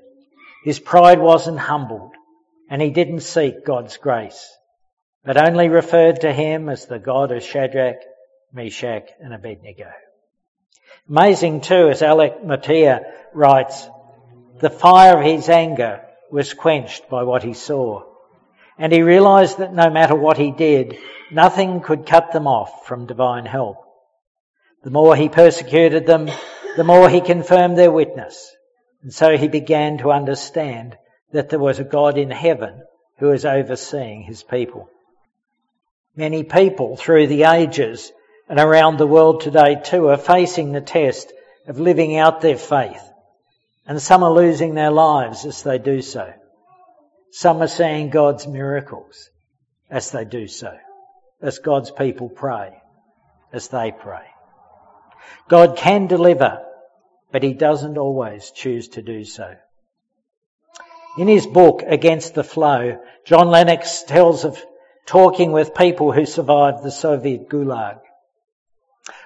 His 0.63 0.79
pride 0.79 1.19
wasn't 1.19 1.59
humbled 1.59 2.11
and 2.69 2.81
he 2.81 2.89
didn't 2.89 3.21
seek 3.21 3.65
God's 3.65 3.97
grace, 3.97 4.51
but 5.23 5.37
only 5.37 5.69
referred 5.69 6.21
to 6.21 6.33
him 6.33 6.69
as 6.69 6.85
the 6.85 6.99
God 6.99 7.31
of 7.31 7.43
Shadrach, 7.43 7.97
Meshach 8.53 9.09
and 9.19 9.33
Abednego. 9.33 9.91
Amazing 11.09 11.61
too, 11.61 11.89
as 11.89 12.01
Alec 12.01 12.43
Motyer 12.43 13.01
writes, 13.33 13.87
the 14.59 14.69
fire 14.69 15.19
of 15.19 15.25
his 15.25 15.49
anger 15.49 16.01
was 16.31 16.53
quenched 16.53 17.09
by 17.09 17.23
what 17.23 17.43
he 17.43 17.53
saw. 17.53 18.03
And 18.77 18.91
he 18.91 19.01
realized 19.01 19.57
that 19.59 19.73
no 19.73 19.89
matter 19.89 20.15
what 20.15 20.37
he 20.37 20.51
did, 20.51 20.97
nothing 21.31 21.81
could 21.81 22.05
cut 22.05 22.31
them 22.31 22.47
off 22.47 22.85
from 22.85 23.05
divine 23.05 23.45
help. 23.45 23.77
The 24.83 24.91
more 24.91 25.15
he 25.15 25.29
persecuted 25.29 26.05
them, 26.05 26.29
the 26.75 26.83
more 26.83 27.09
he 27.09 27.21
confirmed 27.21 27.77
their 27.77 27.91
witness. 27.91 28.51
And 29.01 29.13
so 29.13 29.37
he 29.37 29.47
began 29.47 29.97
to 29.99 30.11
understand 30.11 30.97
that 31.31 31.49
there 31.49 31.59
was 31.59 31.79
a 31.79 31.83
God 31.83 32.17
in 32.17 32.31
heaven 32.31 32.81
who 33.17 33.27
was 33.27 33.45
overseeing 33.45 34.23
his 34.23 34.43
people. 34.43 34.89
Many 36.15 36.43
people 36.43 36.97
through 36.97 37.27
the 37.27 37.43
ages 37.43 38.11
and 38.47 38.59
around 38.59 38.97
the 38.97 39.07
world 39.07 39.41
today 39.41 39.81
too 39.83 40.09
are 40.09 40.17
facing 40.17 40.71
the 40.71 40.81
test 40.81 41.31
of 41.67 41.79
living 41.79 42.17
out 42.17 42.41
their 42.41 42.57
faith. 42.57 43.01
And 43.87 44.01
some 44.01 44.23
are 44.23 44.31
losing 44.31 44.73
their 44.73 44.91
lives 44.91 45.45
as 45.45 45.61
they 45.63 45.77
do 45.77 46.01
so. 46.01 46.33
Some 47.31 47.61
are 47.61 47.67
seeing 47.67 48.09
God's 48.09 48.47
miracles 48.47 49.29
as 49.89 50.11
they 50.11 50.25
do 50.25 50.47
so, 50.47 50.75
as 51.41 51.59
God's 51.59 51.91
people 51.91 52.29
pray, 52.29 52.81
as 53.53 53.67
they 53.67 53.91
pray. 53.91 54.25
God 55.47 55.77
can 55.77 56.07
deliver, 56.07 56.63
but 57.31 57.43
he 57.43 57.53
doesn't 57.53 57.97
always 57.97 58.51
choose 58.51 58.87
to 58.89 59.01
do 59.01 59.23
so. 59.23 59.55
In 61.17 61.27
his 61.27 61.45
book, 61.45 61.83
Against 61.85 62.33
the 62.33 62.43
Flow, 62.43 62.99
John 63.25 63.49
Lennox 63.49 64.03
tells 64.03 64.43
of 64.43 64.61
talking 65.05 65.51
with 65.51 65.75
people 65.75 66.11
who 66.11 66.25
survived 66.25 66.83
the 66.83 66.91
Soviet 66.91 67.47
Gulag. 67.47 67.99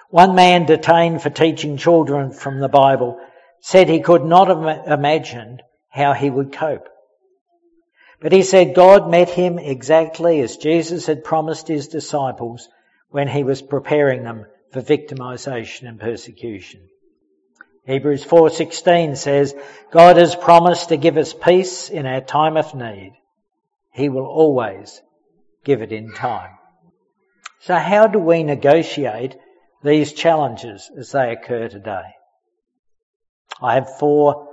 One 0.09 0.35
man 0.35 0.65
detained 0.65 1.21
for 1.21 1.29
teaching 1.29 1.77
children 1.77 2.31
from 2.31 2.59
the 2.59 2.67
Bible 2.67 3.19
said 3.61 3.89
he 3.89 3.99
could 3.99 4.23
not 4.23 4.47
have 4.47 4.87
imagined 4.87 5.61
how 5.89 6.13
he 6.13 6.29
would 6.29 6.53
cope. 6.53 6.87
But 8.21 8.31
he 8.31 8.43
said 8.43 8.75
God 8.75 9.09
met 9.09 9.29
him 9.29 9.59
exactly 9.59 10.41
as 10.41 10.57
Jesus 10.57 11.05
had 11.05 11.23
promised 11.23 11.67
his 11.67 11.87
disciples 11.87 12.67
when 13.09 13.27
he 13.27 13.43
was 13.43 13.61
preparing 13.61 14.23
them 14.23 14.45
for 14.71 14.81
victimization 14.81 15.87
and 15.87 15.99
persecution. 15.99 16.81
Hebrews 17.85 18.25
4:16 18.25 19.17
says, 19.17 19.55
God 19.89 20.17
has 20.17 20.35
promised 20.35 20.89
to 20.89 20.97
give 20.97 21.17
us 21.17 21.33
peace 21.33 21.89
in 21.89 22.05
our 22.05 22.21
time 22.21 22.55
of 22.57 22.75
need. 22.75 23.13
He 23.91 24.09
will 24.09 24.27
always 24.27 25.01
give 25.63 25.81
it 25.81 25.91
in 25.91 26.13
time. 26.13 26.51
So 27.61 27.75
how 27.75 28.07
do 28.07 28.19
we 28.19 28.43
negotiate 28.43 29.37
these 29.83 30.13
challenges 30.13 30.91
as 30.97 31.11
they 31.11 31.31
occur 31.31 31.67
today? 31.67 32.15
I 33.61 33.75
have 33.75 33.97
four 33.97 34.47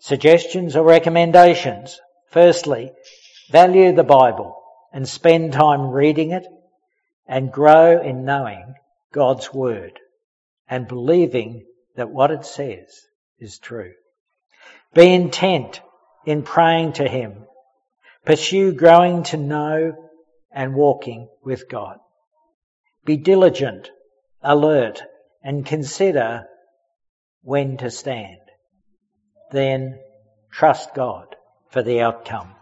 suggestions 0.00 0.76
or 0.76 0.84
recommendations. 0.84 2.00
Firstly, 2.30 2.92
value 3.50 3.94
the 3.94 4.04
Bible 4.04 4.56
and 4.92 5.08
spend 5.08 5.52
time 5.52 5.90
reading 5.90 6.32
it 6.32 6.46
and 7.26 7.52
grow 7.52 8.00
in 8.00 8.24
knowing 8.24 8.74
God's 9.12 9.52
Word 9.52 9.98
and 10.68 10.88
believing 10.88 11.66
that 11.96 12.10
what 12.10 12.30
it 12.30 12.44
says 12.44 13.06
is 13.38 13.58
true. 13.58 13.92
Be 14.94 15.12
intent 15.14 15.80
in 16.24 16.42
praying 16.42 16.94
to 16.94 17.08
Him. 17.08 17.46
Pursue 18.24 18.72
growing 18.72 19.22
to 19.24 19.36
know 19.36 20.10
and 20.50 20.74
walking 20.74 21.28
with 21.42 21.68
God. 21.68 21.98
Be 23.04 23.16
diligent, 23.16 23.90
alert, 24.42 25.02
and 25.42 25.64
consider 25.64 26.46
when 27.42 27.76
to 27.78 27.90
stand. 27.90 28.40
Then 29.50 29.98
trust 30.50 30.94
God 30.94 31.34
for 31.70 31.82
the 31.82 32.00
outcome. 32.00 32.54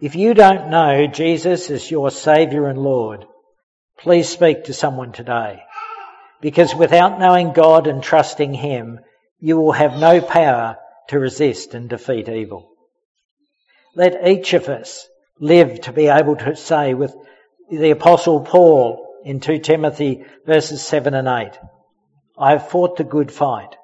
If 0.00 0.14
you 0.14 0.34
don't 0.34 0.68
know 0.70 1.06
Jesus 1.06 1.70
as 1.70 1.90
your 1.90 2.10
Saviour 2.10 2.68
and 2.68 2.78
Lord, 2.78 3.24
please 3.98 4.28
speak 4.28 4.64
to 4.64 4.74
someone 4.74 5.12
today. 5.12 5.62
Because 6.40 6.74
without 6.74 7.18
knowing 7.18 7.52
God 7.52 7.86
and 7.86 8.02
trusting 8.02 8.52
Him, 8.52 9.00
you 9.40 9.56
will 9.56 9.72
have 9.72 9.98
no 9.98 10.20
power 10.20 10.76
to 11.08 11.18
resist 11.18 11.74
and 11.74 11.88
defeat 11.88 12.28
evil. 12.28 12.70
Let 13.94 14.26
each 14.28 14.52
of 14.52 14.68
us 14.68 15.08
live 15.40 15.80
to 15.82 15.92
be 15.92 16.08
able 16.08 16.36
to 16.36 16.56
say 16.56 16.94
with 16.94 17.14
the 17.70 17.90
apostle 17.90 18.40
Paul 18.40 19.02
in 19.24 19.40
2 19.40 19.58
Timothy 19.58 20.24
verses 20.44 20.82
7 20.82 21.14
and 21.14 21.26
8, 21.26 21.58
I 22.38 22.50
have 22.50 22.68
fought 22.68 22.96
the 22.96 23.04
good 23.04 23.32
fight. 23.32 23.76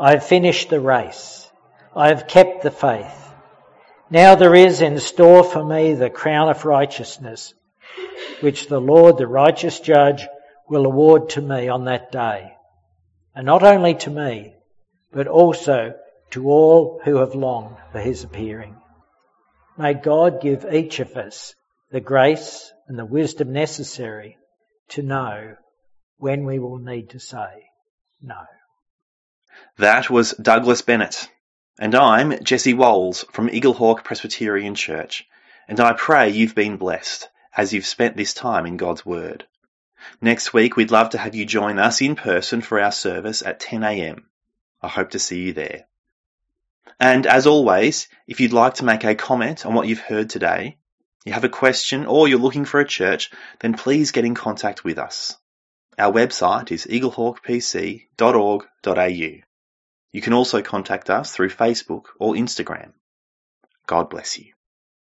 I 0.00 0.12
have 0.12 0.24
finished 0.24 0.70
the 0.70 0.80
race. 0.80 1.50
I 1.94 2.08
have 2.08 2.28
kept 2.28 2.62
the 2.62 2.70
faith. 2.70 3.34
Now 4.10 4.36
there 4.36 4.54
is 4.54 4.80
in 4.80 4.98
store 5.00 5.42
for 5.42 5.64
me 5.64 5.94
the 5.94 6.08
crown 6.08 6.48
of 6.48 6.64
righteousness, 6.64 7.52
which 8.40 8.68
the 8.68 8.80
Lord, 8.80 9.18
the 9.18 9.26
righteous 9.26 9.80
judge, 9.80 10.26
will 10.68 10.86
award 10.86 11.30
to 11.30 11.40
me 11.40 11.68
on 11.68 11.86
that 11.86 12.12
day. 12.12 12.52
And 13.34 13.46
not 13.46 13.62
only 13.62 13.94
to 13.96 14.10
me, 14.10 14.54
but 15.12 15.26
also 15.26 15.94
to 16.30 16.48
all 16.48 17.00
who 17.04 17.16
have 17.16 17.34
longed 17.34 17.76
for 17.90 18.00
his 18.00 18.22
appearing. 18.22 18.76
May 19.76 19.94
God 19.94 20.40
give 20.40 20.66
each 20.72 21.00
of 21.00 21.16
us 21.16 21.54
the 21.90 22.00
grace 22.00 22.70
and 22.86 22.98
the 22.98 23.04
wisdom 23.04 23.52
necessary 23.52 24.36
to 24.90 25.02
know 25.02 25.56
when 26.18 26.44
we 26.44 26.58
will 26.58 26.78
need 26.78 27.10
to 27.10 27.18
say 27.18 27.70
no. 28.22 28.44
That 29.78 30.10
was 30.10 30.32
Douglas 30.32 30.82
Bennett. 30.82 31.30
And 31.78 31.94
I'm 31.94 32.42
Jesse 32.42 32.74
Walls 32.74 33.24
from 33.30 33.48
Eaglehawk 33.48 34.02
Presbyterian 34.02 34.74
Church, 34.74 35.24
and 35.68 35.78
I 35.78 35.92
pray 35.92 36.30
you've 36.30 36.56
been 36.56 36.76
blessed 36.76 37.28
as 37.56 37.72
you've 37.72 37.86
spent 37.86 38.16
this 38.16 38.34
time 38.34 38.66
in 38.66 38.76
God's 38.76 39.06
Word. 39.06 39.46
Next 40.20 40.52
week, 40.52 40.74
we'd 40.74 40.90
love 40.90 41.10
to 41.10 41.18
have 41.18 41.36
you 41.36 41.44
join 41.44 41.78
us 41.78 42.00
in 42.00 42.16
person 42.16 42.60
for 42.60 42.80
our 42.80 42.90
service 42.90 43.40
at 43.42 43.60
10am. 43.60 44.24
I 44.82 44.88
hope 44.88 45.10
to 45.10 45.20
see 45.20 45.42
you 45.42 45.52
there. 45.52 45.86
And 46.98 47.26
as 47.26 47.46
always, 47.46 48.08
if 48.26 48.40
you'd 48.40 48.52
like 48.52 48.74
to 48.74 48.84
make 48.84 49.04
a 49.04 49.14
comment 49.14 49.64
on 49.64 49.74
what 49.74 49.86
you've 49.86 50.00
heard 50.00 50.30
today, 50.30 50.78
you 51.24 51.32
have 51.32 51.44
a 51.44 51.48
question, 51.48 52.06
or 52.06 52.26
you're 52.26 52.40
looking 52.40 52.64
for 52.64 52.80
a 52.80 52.84
church, 52.84 53.30
then 53.60 53.74
please 53.74 54.10
get 54.10 54.24
in 54.24 54.34
contact 54.34 54.82
with 54.82 54.98
us. 54.98 55.36
Our 55.96 56.12
website 56.12 56.72
is 56.72 56.86
eaglehawkpc.org.au. 56.86 59.47
You 60.12 60.20
can 60.20 60.32
also 60.32 60.62
contact 60.62 61.10
us 61.10 61.32
through 61.34 61.50
Facebook 61.50 62.06
or 62.18 62.34
Instagram. 62.34 62.92
God 63.86 64.10
bless 64.10 64.38
you. 64.38 64.52